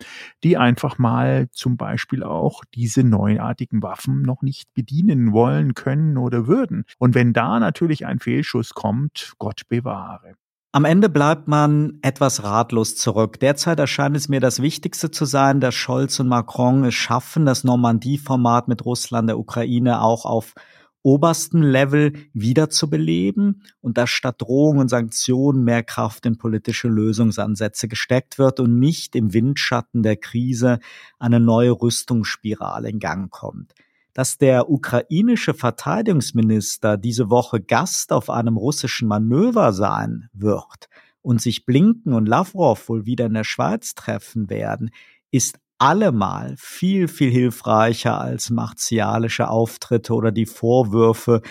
die 0.46 0.56
einfach 0.56 0.98
mal 0.98 1.50
zum 1.52 1.76
Beispiel 1.76 2.24
auch 2.24 2.64
diese 2.74 3.04
neuartigen 3.04 3.84
Waffen 3.84 4.22
noch 4.22 4.42
nicht 4.42 4.74
bedienen 4.74 5.34
wollen 5.34 5.74
können 5.74 6.18
oder 6.18 6.48
würden. 6.48 6.86
Und 6.98 7.14
wenn 7.14 7.34
da 7.34 7.60
natürlich 7.60 8.06
ein 8.06 8.20
Fehlschuss 8.20 8.74
kommt, 8.74 9.34
Gott 9.38 9.64
bewahre. 9.68 10.36
Am 10.76 10.84
Ende 10.84 11.08
bleibt 11.08 11.48
man 11.48 12.00
etwas 12.02 12.44
ratlos 12.44 12.98
zurück. 12.98 13.40
Derzeit 13.40 13.80
erscheint 13.80 14.18
es 14.18 14.28
mir 14.28 14.42
das 14.42 14.62
Wichtigste 14.62 15.10
zu 15.10 15.24
sein, 15.24 15.62
dass 15.62 15.74
Scholz 15.74 16.20
und 16.20 16.28
Macron 16.28 16.84
es 16.84 16.96
schaffen, 16.96 17.46
das 17.46 17.64
Normandie-Format 17.64 18.68
mit 18.68 18.84
Russland, 18.84 19.30
der 19.30 19.40
Ukraine 19.40 20.02
auch 20.02 20.26
auf 20.26 20.54
obersten 21.02 21.64
Level 21.64 22.12
wiederzubeleben 22.34 23.64
und 23.80 23.98
dass 23.98 24.10
statt 24.10 24.42
Drohungen 24.42 24.82
und 24.82 24.90
Sanktionen 24.90 25.64
mehr 25.64 25.82
Kraft 25.82 26.26
in 26.26 26.38
politische 26.38 26.90
Lösungsansätze 26.90 27.88
gesteckt 27.88 28.38
wird 28.38 28.60
und 28.60 28.78
nicht 28.78 29.16
im 29.16 29.32
Windschatten 29.34 30.04
der 30.04 30.18
Krise 30.18 30.80
eine 31.20 31.40
neue 31.40 31.72
Rüstungsspirale 31.72 32.90
in 32.90 33.00
Gang 33.00 33.32
kommt 33.32 33.74
dass 34.16 34.38
der 34.38 34.70
ukrainische 34.70 35.54
Verteidigungsminister 35.54 36.98
diese 36.98 37.30
Woche 37.30 37.60
Gast 37.60 38.14
auf 38.14 38.30
einem 38.30 38.56
russischen 38.56 39.10
Manöver 39.10 39.74
sein 39.74 40.30
wird 40.32 40.88
und 41.22 41.42
sich 41.42 41.66
Blinken 41.66 42.14
und 42.14 42.26
Lavrov 42.26 42.88
wohl 42.88 43.06
wieder 43.06 43.26
in 43.26 43.34
der 43.34 43.44
Schweiz 43.44 43.94
treffen 43.94 44.50
werden, 44.50 44.90
ist 45.32 45.60
allemal 45.80 46.56
viel, 46.58 47.10
viel 47.10 47.30
hilfreicher 47.30 48.20
als 48.20 48.50
martialische 48.50 49.50
Auftritte 49.50 50.14
oder 50.14 50.32
die 50.32 50.46
Vorwürfe 50.46 51.42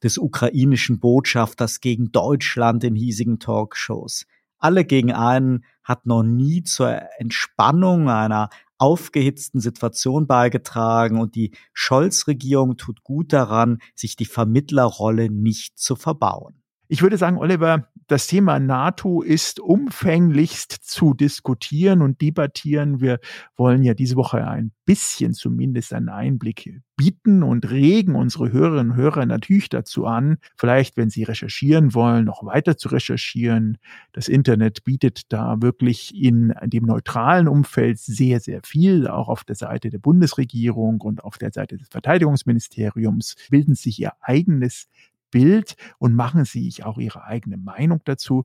des 0.00 0.16
ukrainischen 0.16 1.00
Botschafters 1.00 1.80
gegen 1.80 2.12
Deutschland 2.12 2.84
in 2.84 2.94
hiesigen 2.94 3.40
Talkshows. 3.40 4.26
Alle 4.58 4.84
gegen 4.84 5.12
einen 5.12 5.64
hat 5.82 6.06
noch 6.06 6.22
nie 6.22 6.62
zur 6.62 7.00
Entspannung 7.18 8.08
einer 8.08 8.48
aufgehitzten 8.82 9.60
Situation 9.60 10.26
beigetragen 10.26 11.20
und 11.20 11.36
die 11.36 11.52
Scholz-Regierung 11.72 12.76
tut 12.76 13.04
gut 13.04 13.32
daran, 13.32 13.78
sich 13.94 14.16
die 14.16 14.24
Vermittlerrolle 14.24 15.30
nicht 15.30 15.78
zu 15.78 15.94
verbauen. 15.94 16.61
Ich 16.92 17.00
würde 17.00 17.16
sagen, 17.16 17.38
Oliver, 17.38 17.88
das 18.06 18.26
Thema 18.26 18.58
NATO 18.58 19.22
ist 19.22 19.60
umfänglichst 19.60 20.72
zu 20.72 21.14
diskutieren 21.14 22.02
und 22.02 22.20
debattieren. 22.20 23.00
Wir 23.00 23.18
wollen 23.56 23.82
ja 23.82 23.94
diese 23.94 24.16
Woche 24.16 24.46
ein 24.46 24.72
bisschen 24.84 25.32
zumindest 25.32 25.94
einen 25.94 26.10
Einblick 26.10 26.82
bieten 26.96 27.42
und 27.42 27.70
regen 27.70 28.14
unsere 28.14 28.52
Hörerinnen 28.52 28.92
und 28.92 28.96
Hörer 28.98 29.24
natürlich 29.24 29.70
dazu 29.70 30.04
an, 30.04 30.36
vielleicht, 30.54 30.98
wenn 30.98 31.08
sie 31.08 31.22
recherchieren 31.22 31.94
wollen, 31.94 32.26
noch 32.26 32.44
weiter 32.44 32.76
zu 32.76 32.90
recherchieren. 32.90 33.78
Das 34.12 34.28
Internet 34.28 34.84
bietet 34.84 35.32
da 35.32 35.62
wirklich 35.62 36.14
in 36.14 36.52
dem 36.64 36.84
neutralen 36.84 37.48
Umfeld 37.48 37.98
sehr, 38.00 38.40
sehr 38.40 38.60
viel. 38.66 39.08
Auch 39.08 39.28
auf 39.28 39.44
der 39.44 39.56
Seite 39.56 39.88
der 39.88 39.98
Bundesregierung 39.98 41.00
und 41.00 41.24
auf 41.24 41.38
der 41.38 41.52
Seite 41.52 41.78
des 41.78 41.88
Verteidigungsministeriums 41.88 43.36
bilden 43.48 43.76
sich 43.76 43.98
ihr 43.98 44.12
eigenes 44.20 44.88
Bild 45.32 45.74
und 45.98 46.14
machen 46.14 46.44
sich 46.44 46.84
auch 46.84 46.98
ihre 46.98 47.24
eigene 47.24 47.56
Meinung 47.56 48.00
dazu. 48.04 48.44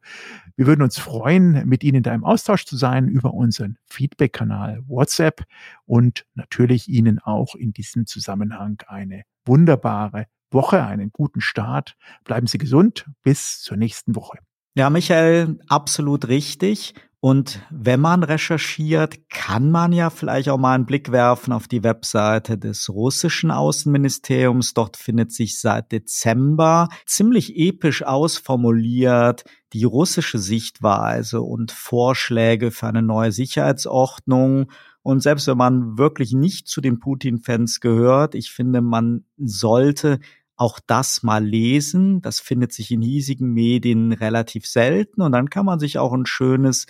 Wir 0.55 0.65
würden 0.65 0.81
uns 0.81 0.97
freuen, 0.97 1.67
mit 1.67 1.83
Ihnen 1.83 2.01
da 2.01 2.15
im 2.15 2.23
Austausch 2.23 2.65
zu 2.65 2.75
sein 2.75 3.07
über 3.07 3.35
unseren 3.35 3.77
Feedback-Kanal 3.85 4.81
WhatsApp 4.87 5.43
und 5.85 6.25
natürlich 6.33 6.87
Ihnen 6.87 7.19
auch 7.19 7.53
in 7.53 7.73
diesem 7.73 8.07
Zusammenhang 8.07 8.81
eine 8.87 9.21
wunderbare 9.45 10.25
Woche, 10.49 10.83
einen 10.83 11.11
guten 11.11 11.41
Start. 11.41 11.95
Bleiben 12.23 12.47
Sie 12.47 12.57
gesund. 12.57 13.05
Bis 13.21 13.61
zur 13.61 13.77
nächsten 13.77 14.15
Woche. 14.15 14.39
Ja, 14.73 14.89
Michael, 14.89 15.59
absolut 15.67 16.27
richtig. 16.27 16.93
Und 17.19 17.61
wenn 17.71 17.99
man 17.99 18.21
recherchiert, 18.21 19.27
kann 19.29 19.71
man 19.71 19.91
ja 19.91 20.11
vielleicht 20.11 20.49
auch 20.49 20.59
mal 20.59 20.75
einen 20.75 20.85
Blick 20.85 21.11
werfen 21.11 21.51
auf 21.51 21.67
die 21.67 21.83
Webseite 21.83 22.59
des 22.59 22.89
russischen 22.89 23.49
Außenministeriums. 23.49 24.75
Dort 24.75 24.97
findet 24.97 25.31
sich 25.31 25.59
seit 25.59 25.91
Dezember 25.91 26.89
ziemlich 27.07 27.57
episch 27.57 28.03
ausformuliert, 28.03 29.45
die 29.73 29.83
russische 29.83 30.37
Sichtweise 30.37 31.41
und 31.41 31.71
Vorschläge 31.71 32.69
für 32.69 32.85
eine 32.85 33.01
neue 33.01 33.31
Sicherheitsordnung. 33.31 34.71
Und 35.01 35.23
selbst 35.23 35.47
wenn 35.47 35.57
man 35.57 35.97
wirklich 35.97 36.33
nicht 36.33 36.67
zu 36.67 36.81
den 36.81 36.99
Putin-Fans 36.99 37.79
gehört, 37.79 38.35
ich 38.35 38.51
finde, 38.51 38.81
man 38.81 39.25
sollte 39.37 40.19
auch 40.57 40.79
das 40.85 41.23
mal 41.23 41.45
lesen. 41.45 42.21
Das 42.21 42.39
findet 42.39 42.73
sich 42.73 42.91
in 42.91 43.01
hiesigen 43.01 43.53
Medien 43.53 44.11
relativ 44.11 44.65
selten 44.65 45.21
und 45.21 45.31
dann 45.31 45.49
kann 45.49 45.65
man 45.65 45.79
sich 45.79 45.99
auch 45.99 46.13
ein 46.13 46.25
schönes 46.25 46.87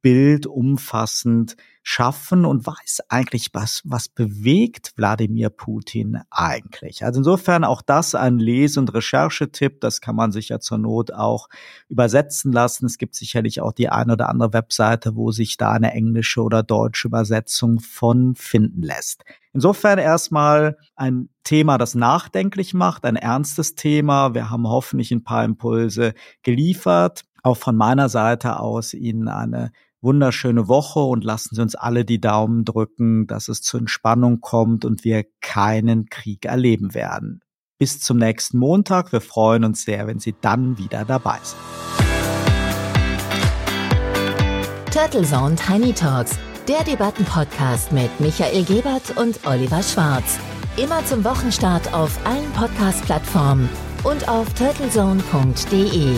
Bild 0.00 0.46
umfassend 0.46 1.56
schaffen 1.82 2.44
und 2.44 2.66
weiß 2.66 3.00
eigentlich, 3.08 3.48
was, 3.54 3.80
was 3.84 4.10
bewegt 4.10 4.92
Wladimir 4.96 5.48
Putin 5.48 6.20
eigentlich. 6.30 7.02
Also 7.02 7.20
insofern 7.20 7.64
auch 7.64 7.80
das 7.80 8.14
ein 8.14 8.38
Lese- 8.38 8.78
und 8.78 8.92
Recherchetipp. 8.92 9.80
Das 9.80 10.02
kann 10.02 10.14
man 10.14 10.30
sich 10.30 10.50
ja 10.50 10.60
zur 10.60 10.76
Not 10.76 11.14
auch 11.14 11.48
übersetzen 11.88 12.52
lassen. 12.52 12.84
Es 12.84 12.98
gibt 12.98 13.14
sicherlich 13.14 13.62
auch 13.62 13.72
die 13.72 13.88
eine 13.88 14.12
oder 14.12 14.28
andere 14.28 14.52
Webseite, 14.52 15.16
wo 15.16 15.32
sich 15.32 15.56
da 15.56 15.72
eine 15.72 15.92
englische 15.92 16.42
oder 16.42 16.62
deutsche 16.62 17.08
Übersetzung 17.08 17.80
von 17.80 18.34
finden 18.34 18.82
lässt. 18.82 19.24
Insofern 19.54 19.98
erstmal 19.98 20.76
ein 20.94 21.30
Thema, 21.42 21.78
das 21.78 21.94
nachdenklich 21.94 22.74
macht, 22.74 23.06
ein 23.06 23.16
ernstes 23.16 23.76
Thema. 23.76 24.34
Wir 24.34 24.50
haben 24.50 24.68
hoffentlich 24.68 25.10
ein 25.10 25.24
paar 25.24 25.44
Impulse 25.44 26.12
geliefert. 26.42 27.24
Auch 27.42 27.56
von 27.56 27.76
meiner 27.76 28.10
Seite 28.10 28.60
aus 28.60 28.92
Ihnen 28.92 29.28
eine 29.28 29.72
wunderschöne 30.00 30.68
Woche 30.68 31.00
und 31.00 31.24
lassen 31.24 31.54
Sie 31.54 31.62
uns 31.62 31.74
alle 31.74 32.04
die 32.04 32.20
Daumen 32.20 32.64
drücken, 32.64 33.26
dass 33.26 33.48
es 33.48 33.62
zur 33.62 33.80
Entspannung 33.80 34.40
kommt 34.40 34.84
und 34.84 35.04
wir 35.04 35.24
keinen 35.40 36.06
Krieg 36.06 36.44
erleben 36.44 36.94
werden. 36.94 37.40
Bis 37.78 38.00
zum 38.00 38.16
nächsten 38.16 38.58
Montag. 38.58 39.12
Wir 39.12 39.20
freuen 39.20 39.64
uns 39.64 39.82
sehr, 39.82 40.06
wenn 40.06 40.18
Sie 40.18 40.34
dann 40.40 40.78
wieder 40.78 41.04
dabei 41.04 41.38
sind. 41.42 41.58
Turtle 44.92 45.22
Zone 45.22 45.54
Tiny 45.54 45.92
Talks, 45.92 46.38
der 46.66 46.82
Debattenpodcast 46.82 47.92
mit 47.92 48.10
Michael 48.18 48.64
Gebert 48.64 49.16
und 49.16 49.46
Oliver 49.46 49.82
Schwarz. 49.82 50.38
Immer 50.76 51.04
zum 51.04 51.24
Wochenstart 51.24 51.92
auf 51.94 52.18
allen 52.26 52.50
Podcast-Plattformen 52.52 53.68
und 54.02 54.28
auf 54.28 54.52
turtlezone.de. 54.54 56.16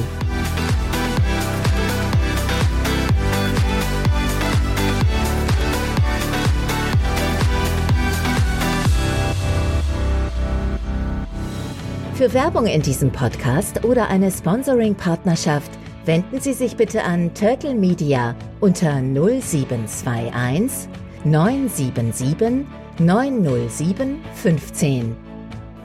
Für 12.21 12.35
Werbung 12.35 12.67
in 12.67 12.83
diesem 12.83 13.11
Podcast 13.11 13.83
oder 13.83 14.09
eine 14.09 14.31
Sponsoring-Partnerschaft 14.31 15.71
wenden 16.05 16.39
Sie 16.39 16.53
sich 16.53 16.77
bitte 16.77 17.03
an 17.03 17.33
Turtle 17.33 17.73
Media 17.73 18.37
unter 18.61 19.01
0721 19.01 20.91
977 21.25 22.67
907 22.99 24.21
15. 24.35 25.17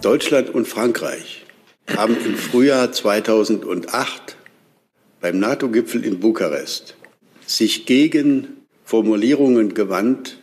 Deutschland 0.01 0.49
und 0.49 0.67
Frankreich 0.67 1.45
haben 1.95 2.17
im 2.25 2.35
Frühjahr 2.35 2.91
2008 2.91 4.35
beim 5.21 5.39
NATO-Gipfel 5.39 6.03
in 6.03 6.19
Bukarest 6.19 6.97
sich 7.45 7.85
gegen 7.85 8.57
Formulierungen 8.83 9.73
gewandt, 9.73 10.37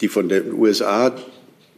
die 0.00 0.06
von 0.06 0.28
den 0.28 0.52
USA 0.52 1.12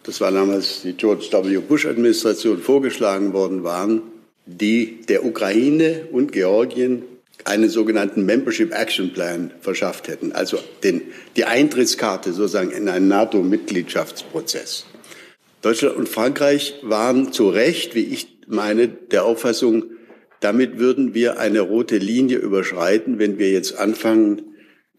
das 0.06 0.20
war 0.20 0.30
damals 0.30 0.82
die 0.82 0.92
George 0.92 1.26
W. 1.32 1.58
Bush-Administration, 1.58 2.60
vorgeschlagen 2.60 3.32
worden 3.32 3.64
waren, 3.64 4.02
die 4.46 5.00
der 5.08 5.24
Ukraine 5.24 6.06
und 6.12 6.30
Georgien 6.30 7.02
einen 7.44 7.68
sogenannten 7.68 8.24
Membership 8.24 8.72
Action 8.72 9.12
Plan 9.12 9.50
verschafft 9.60 10.06
hätten, 10.08 10.32
also 10.32 10.58
den, 10.84 11.02
die 11.36 11.44
Eintrittskarte 11.44 12.32
sozusagen 12.32 12.70
in 12.70 12.88
einen 12.88 13.08
NATO-Mitgliedschaftsprozess. 13.08 14.86
Deutschland 15.62 15.96
und 15.96 16.08
Frankreich 16.08 16.74
waren 16.82 17.32
zu 17.32 17.48
Recht, 17.48 17.96
wie 17.96 18.04
ich 18.04 18.38
meine, 18.46 18.86
der 18.86 19.24
Auffassung, 19.24 19.86
damit 20.38 20.78
würden 20.78 21.14
wir 21.14 21.40
eine 21.40 21.60
rote 21.60 21.98
Linie 21.98 22.38
überschreiten, 22.38 23.18
wenn 23.18 23.38
wir 23.38 23.50
jetzt 23.50 23.76
anfangen, 23.76 24.42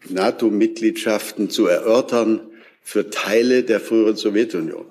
NATO-Mitgliedschaften 0.08 1.48
zu 1.48 1.66
erörtern 1.66 2.40
für 2.82 3.08
Teile 3.10 3.62
der 3.62 3.80
früheren 3.80 4.16
Sowjetunion. 4.16 4.86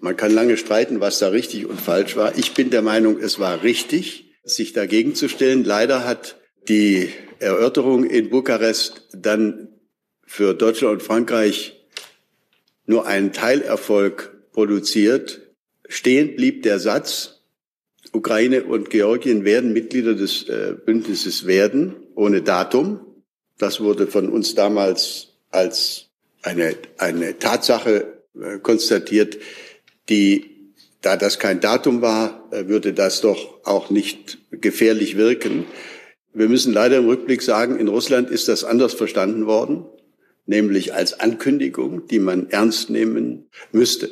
Man 0.00 0.16
kann 0.16 0.32
lange 0.32 0.56
streiten, 0.56 1.00
was 1.00 1.18
da 1.18 1.28
richtig 1.28 1.66
und 1.66 1.80
falsch 1.80 2.16
war. 2.16 2.36
Ich 2.36 2.54
bin 2.54 2.70
der 2.70 2.82
Meinung, 2.82 3.18
es 3.18 3.38
war 3.38 3.62
richtig, 3.62 4.34
sich 4.44 4.72
dagegen 4.72 5.14
zu 5.14 5.28
stellen. 5.28 5.64
Leider 5.64 6.04
hat 6.04 6.36
die 6.68 7.10
Erörterung 7.38 8.04
in 8.04 8.30
Bukarest 8.30 9.08
dann 9.12 9.68
für 10.26 10.54
Deutschland 10.54 10.94
und 10.94 11.02
Frankreich 11.02 11.86
nur 12.86 13.06
einen 13.06 13.32
Teilerfolg 13.32 14.50
produziert. 14.52 15.40
Stehen 15.88 16.36
blieb 16.36 16.62
der 16.62 16.78
Satz, 16.78 17.42
Ukraine 18.12 18.64
und 18.64 18.90
Georgien 18.90 19.44
werden 19.44 19.72
Mitglieder 19.72 20.14
des 20.14 20.48
äh, 20.48 20.74
Bündnisses 20.84 21.46
werden, 21.46 21.96
ohne 22.14 22.42
Datum. 22.42 23.00
Das 23.58 23.80
wurde 23.80 24.06
von 24.06 24.28
uns 24.28 24.54
damals 24.54 25.28
als 25.50 26.06
eine, 26.42 26.76
eine 26.98 27.38
Tatsache 27.38 28.22
äh, 28.40 28.58
konstatiert, 28.58 29.38
die, 30.08 30.72
da 31.00 31.16
das 31.16 31.38
kein 31.38 31.60
Datum 31.60 32.02
war, 32.02 32.48
äh, 32.50 32.68
würde 32.68 32.92
das 32.92 33.20
doch 33.20 33.64
auch 33.64 33.90
nicht 33.90 34.38
gefährlich 34.50 35.16
wirken. 35.16 35.66
Wir 36.32 36.48
müssen 36.48 36.72
leider 36.72 36.98
im 36.98 37.06
Rückblick 37.06 37.42
sagen, 37.42 37.78
in 37.78 37.88
Russland 37.88 38.30
ist 38.30 38.48
das 38.48 38.64
anders 38.64 38.94
verstanden 38.94 39.46
worden, 39.46 39.84
nämlich 40.46 40.94
als 40.94 41.20
Ankündigung, 41.20 42.06
die 42.08 42.18
man 42.18 42.50
ernst 42.50 42.90
nehmen 42.90 43.48
müsste. 43.72 44.10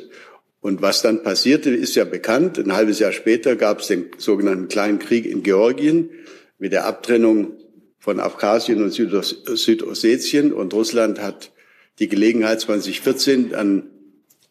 Und 0.61 0.81
was 0.81 1.01
dann 1.01 1.23
passierte, 1.23 1.71
ist 1.71 1.95
ja 1.95 2.05
bekannt. 2.05 2.57
Ein 2.57 2.71
halbes 2.71 2.99
Jahr 2.99 3.11
später 3.11 3.57
gab 3.57 3.81
es 3.81 3.87
den 3.87 4.11
sogenannten 4.17 4.69
kleinen 4.69 4.99
Krieg 4.99 5.25
in 5.25 5.43
Georgien 5.43 6.09
mit 6.57 6.71
der 6.71 6.85
Abtrennung 6.85 7.57
von 7.99 8.21
Abkhazien 8.21 8.81
und 8.81 8.91
Südossetien. 8.91 10.53
Und 10.53 10.73
Russland 10.73 11.19
hat 11.21 11.51
die 11.99 12.07
Gelegenheit 12.07 12.61
2014 12.61 13.49
dann 13.49 13.89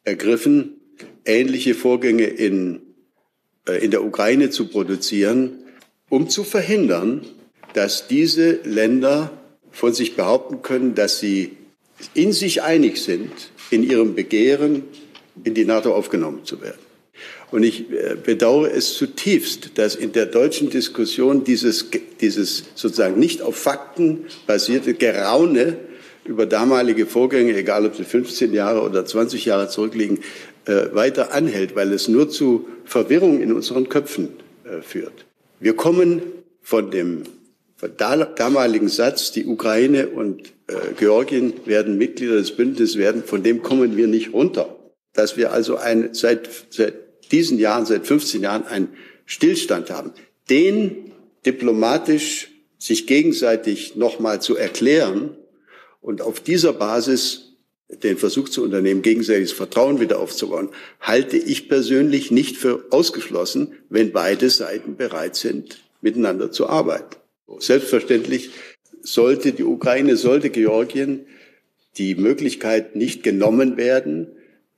ergriffen, 0.04 0.81
ähnliche 1.24 1.74
Vorgänge 1.74 2.24
in, 2.24 2.80
äh, 3.68 3.84
in 3.84 3.90
der 3.90 4.04
Ukraine 4.04 4.50
zu 4.50 4.68
produzieren, 4.68 5.58
um 6.08 6.28
zu 6.28 6.44
verhindern, 6.44 7.26
dass 7.74 8.06
diese 8.06 8.60
Länder 8.64 9.30
von 9.70 9.94
sich 9.94 10.16
behaupten 10.16 10.62
können, 10.62 10.94
dass 10.94 11.20
sie 11.20 11.56
in 12.14 12.32
sich 12.32 12.62
einig 12.62 12.98
sind 12.98 13.30
in 13.70 13.82
ihrem 13.82 14.14
Begehren, 14.14 14.82
in 15.44 15.54
die 15.54 15.64
NATO 15.64 15.94
aufgenommen 15.94 16.44
zu 16.44 16.60
werden. 16.60 16.78
Und 17.50 17.62
ich 17.62 17.90
äh, 17.90 18.16
bedauere 18.22 18.72
es 18.72 18.94
zutiefst, 18.94 19.78
dass 19.78 19.94
in 19.94 20.12
der 20.12 20.26
deutschen 20.26 20.70
Diskussion 20.70 21.44
dieses, 21.44 21.86
dieses 22.20 22.64
sozusagen 22.74 23.18
nicht 23.18 23.42
auf 23.42 23.56
Fakten 23.56 24.26
basierte 24.46 24.94
Geraune 24.94 25.76
über 26.24 26.46
damalige 26.46 27.06
Vorgänge, 27.06 27.56
egal 27.56 27.86
ob 27.86 27.96
sie 27.96 28.04
15 28.04 28.52
Jahre 28.52 28.82
oder 28.82 29.04
20 29.04 29.44
Jahre 29.44 29.68
zurückliegen, 29.68 30.20
äh, 30.66 30.94
weiter 30.94 31.32
anhält, 31.32 31.74
weil 31.74 31.92
es 31.92 32.08
nur 32.08 32.30
zu 32.30 32.68
Verwirrung 32.84 33.40
in 33.40 33.52
unseren 33.52 33.88
Köpfen 33.88 34.28
äh, 34.64 34.82
führt. 34.82 35.26
Wir 35.60 35.74
kommen 35.74 36.22
von 36.60 36.90
dem 36.90 37.22
damaligen 37.96 38.88
Satz, 38.88 39.32
die 39.32 39.44
Ukraine 39.46 40.08
und 40.08 40.52
äh, 40.68 40.74
Georgien 40.98 41.52
werden 41.64 41.98
Mitglieder 41.98 42.36
des 42.36 42.52
Bündnisses 42.52 42.96
werden, 42.96 43.24
von 43.24 43.42
dem 43.42 43.62
kommen 43.62 43.96
wir 43.96 44.06
nicht 44.06 44.32
runter. 44.32 44.76
Dass 45.14 45.36
wir 45.36 45.52
also 45.52 45.76
ein, 45.76 46.14
seit, 46.14 46.48
seit 46.70 46.94
diesen 47.32 47.58
Jahren, 47.58 47.84
seit 47.84 48.06
15 48.06 48.42
Jahren 48.42 48.64
einen 48.66 48.88
Stillstand 49.26 49.90
haben, 49.90 50.12
den 50.48 51.12
diplomatisch 51.44 52.50
sich 52.78 53.06
gegenseitig 53.06 53.96
nochmal 53.96 54.40
zu 54.40 54.56
erklären 54.56 55.36
und 56.02 56.20
auf 56.20 56.40
dieser 56.40 56.74
Basis 56.74 57.54
den 57.88 58.18
Versuch 58.18 58.48
zu 58.48 58.62
unternehmen, 58.62 59.02
gegenseitiges 59.02 59.52
Vertrauen 59.52 60.00
wieder 60.00 60.18
aufzubauen, 60.18 60.68
halte 61.00 61.36
ich 61.36 61.68
persönlich 61.68 62.30
nicht 62.30 62.56
für 62.56 62.84
ausgeschlossen, 62.90 63.74
wenn 63.88 64.12
beide 64.12 64.50
Seiten 64.50 64.96
bereit 64.96 65.36
sind, 65.36 65.80
miteinander 66.00 66.50
zu 66.50 66.68
arbeiten. 66.68 67.16
Selbstverständlich 67.58 68.50
sollte 69.02 69.52
die 69.52 69.64
Ukraine, 69.64 70.16
sollte 70.16 70.50
Georgien 70.50 71.26
die 71.98 72.14
Möglichkeit 72.14 72.96
nicht 72.96 73.22
genommen 73.22 73.76
werden, 73.76 74.28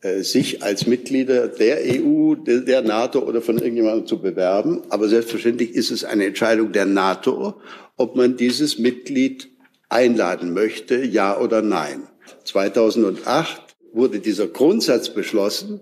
äh, 0.01 0.23
sich 0.23 0.63
als 0.63 0.87
Mitglieder 0.87 1.47
der 1.47 1.79
EU, 1.85 2.35
der 2.35 2.83
NATO 2.83 3.21
oder 3.21 3.41
von 3.41 3.59
irgendjemandem 3.59 4.07
zu 4.07 4.21
bewerben. 4.21 4.83
Aber 4.89 5.09
selbstverständlich 5.09 5.75
ist 5.75 5.91
es 5.93 6.05
eine 6.05 6.27
Entscheidung 6.27 6.73
der 6.73 6.87
NATO, 6.87 7.61
ob 7.97 8.17
man 8.17 8.37
dieses 8.37 8.79
Mitglied 8.79 9.54
einladen 9.89 10.53
möchte, 10.53 11.03
ja 11.05 11.39
oder 11.39 11.63
nein. 11.63 12.09
2008 12.45 13.63
wurde 13.93 14.19
dieser 14.19 14.49
Grundsatz 14.49 15.11
beschlossen, 15.15 15.81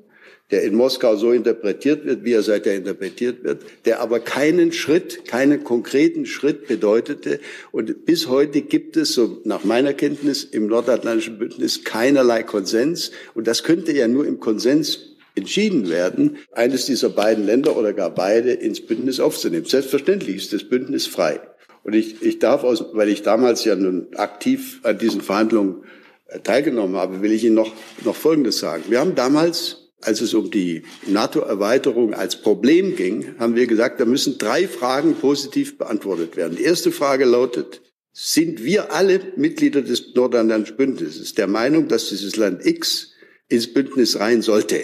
der 0.53 0.62
in 0.62 0.74
Moskau 0.74 1.16
so 1.16 1.32
interpretiert 1.32 2.05
wird, 2.05 2.24
wie 2.24 2.34
er 2.34 2.42
seither 2.42 2.74
interpretiert 2.74 3.42
wird, 3.42 3.62
der 3.86 4.00
aber 4.00 4.20
keinen 4.20 4.70
Schritt, 4.72 5.24
keinen 5.24 5.64
konkreten 5.64 6.26
Schritt 6.26 6.68
bedeutete. 6.68 7.40
Und 7.72 8.05
bis 8.05 8.28
heute 8.28 8.61
gibt 8.61 8.98
es, 8.98 9.14
so 9.14 9.40
nach 9.44 9.64
meiner 9.64 9.94
Kenntnis, 9.94 10.44
im 10.44 10.66
Nordatlantischen 10.66 11.38
Bündnis 11.38 11.84
keinerlei 11.84 12.42
Konsens. 12.42 13.12
Und 13.34 13.46
das 13.46 13.62
könnte 13.62 13.92
ja 13.92 14.07
nur 14.09 14.26
im 14.26 14.40
Konsens 14.40 15.16
entschieden 15.34 15.88
werden, 15.88 16.36
eines 16.53 16.84
dieser 16.84 17.09
beiden 17.09 17.46
Länder 17.46 17.74
oder 17.74 17.94
gar 17.94 18.11
beide 18.11 18.53
ins 18.53 18.84
Bündnis 18.84 19.20
aufzunehmen. 19.20 19.64
Selbstverständlich 19.64 20.36
ist 20.36 20.53
das 20.53 20.64
Bündnis 20.64 21.07
frei. 21.07 21.40
Und 21.85 21.95
ich, 21.95 22.22
ich 22.22 22.39
darf, 22.39 22.64
aus, 22.64 22.85
weil 22.93 23.09
ich 23.09 23.22
damals 23.22 23.64
ja 23.64 23.74
nun 23.74 24.09
aktiv 24.14 24.80
an 24.83 24.99
diesen 24.99 25.20
Verhandlungen 25.20 25.85
äh, 26.28 26.41
teilgenommen 26.41 26.97
habe, 26.97 27.22
will 27.22 27.33
ich 27.33 27.45
Ihnen 27.45 27.55
noch, 27.55 27.72
noch 28.05 28.16
Folgendes 28.16 28.59
sagen. 28.59 28.85
Wir 28.89 29.01
haben 29.01 29.14
damals 29.14 29.83
als 30.03 30.20
es 30.20 30.35
um 30.35 30.51
die 30.51 30.83
NATO-Erweiterung 31.07 32.12
als 32.12 32.43
Problem 32.43 32.97
ging, 32.97 33.39
haben 33.39 33.55
wir 33.55 33.66
gesagt, 33.66 34.01
da 34.01 34.05
müssen 34.05 34.37
drei 34.37 34.66
Fragen 34.66 35.14
positiv 35.14 35.78
beantwortet 35.78 36.37
werden. 36.37 36.57
Die 36.57 36.64
erste 36.64 36.91
Frage 36.91 37.24
lautet, 37.24 37.80
sind 38.12 38.62
wir 38.64 38.93
alle 38.93 39.20
Mitglieder 39.37 39.80
des 39.80 40.14
Nordatlantischen 40.14 40.76
Bündnisses 40.76 41.35
der 41.35 41.47
Meinung, 41.47 41.89
dass 41.89 42.09
dieses 42.09 42.37
Land 42.37 42.66
X 42.66 43.12
ins 43.49 43.72
Bündnis 43.72 44.18
rein 44.18 44.43
sollte? 44.43 44.83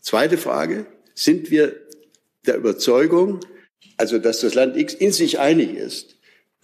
Zweite 0.00 0.36
Frage, 0.36 0.86
sind 1.14 1.50
wir 1.50 1.76
der 2.44 2.56
Überzeugung, 2.56 3.40
also 3.96 4.18
dass 4.18 4.40
das 4.40 4.54
Land 4.54 4.76
X 4.76 4.92
in 4.92 5.12
sich 5.12 5.38
einig 5.38 5.74
ist, 5.74 6.11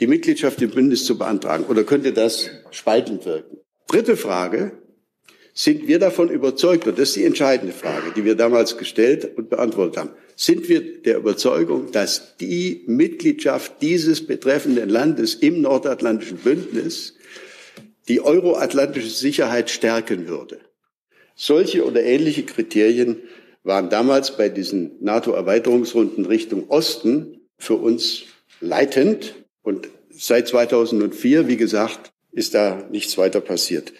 die 0.00 0.06
Mitgliedschaft 0.06 0.60
im 0.62 0.70
Bündnis 0.70 1.04
zu 1.04 1.18
beantragen, 1.18 1.64
oder 1.64 1.84
könnte 1.84 2.12
das 2.12 2.50
spaltend 2.70 3.24
wirken? 3.26 3.58
Dritte 3.88 4.16
Frage, 4.16 4.72
sind 5.54 5.88
wir 5.88 5.98
davon 5.98 6.28
überzeugt, 6.28 6.86
und 6.86 6.98
das 6.98 7.08
ist 7.08 7.16
die 7.16 7.24
entscheidende 7.24 7.72
Frage, 7.72 8.12
die 8.14 8.24
wir 8.24 8.36
damals 8.36 8.76
gestellt 8.78 9.36
und 9.36 9.50
beantwortet 9.50 9.96
haben, 9.96 10.10
sind 10.36 10.68
wir 10.68 11.02
der 11.02 11.16
Überzeugung, 11.16 11.90
dass 11.90 12.36
die 12.36 12.84
Mitgliedschaft 12.86 13.82
dieses 13.82 14.24
betreffenden 14.24 14.88
Landes 14.88 15.34
im 15.34 15.62
Nordatlantischen 15.62 16.38
Bündnis 16.38 17.16
die 18.06 18.20
euroatlantische 18.20 19.08
Sicherheit 19.08 19.68
stärken 19.68 20.28
würde? 20.28 20.60
Solche 21.34 21.84
oder 21.84 22.04
ähnliche 22.04 22.44
Kriterien 22.44 23.16
waren 23.64 23.90
damals 23.90 24.36
bei 24.36 24.48
diesen 24.48 24.92
NATO-Erweiterungsrunden 25.00 26.24
Richtung 26.24 26.68
Osten 26.68 27.40
für 27.58 27.74
uns 27.74 28.22
leitend. 28.60 29.34
Und 29.68 29.90
seit 30.08 30.48
2004, 30.48 31.46
wie 31.46 31.58
gesagt, 31.58 32.10
ist 32.32 32.54
da 32.54 32.88
nichts 32.90 33.18
weiter 33.18 33.42
passiert. 33.42 33.92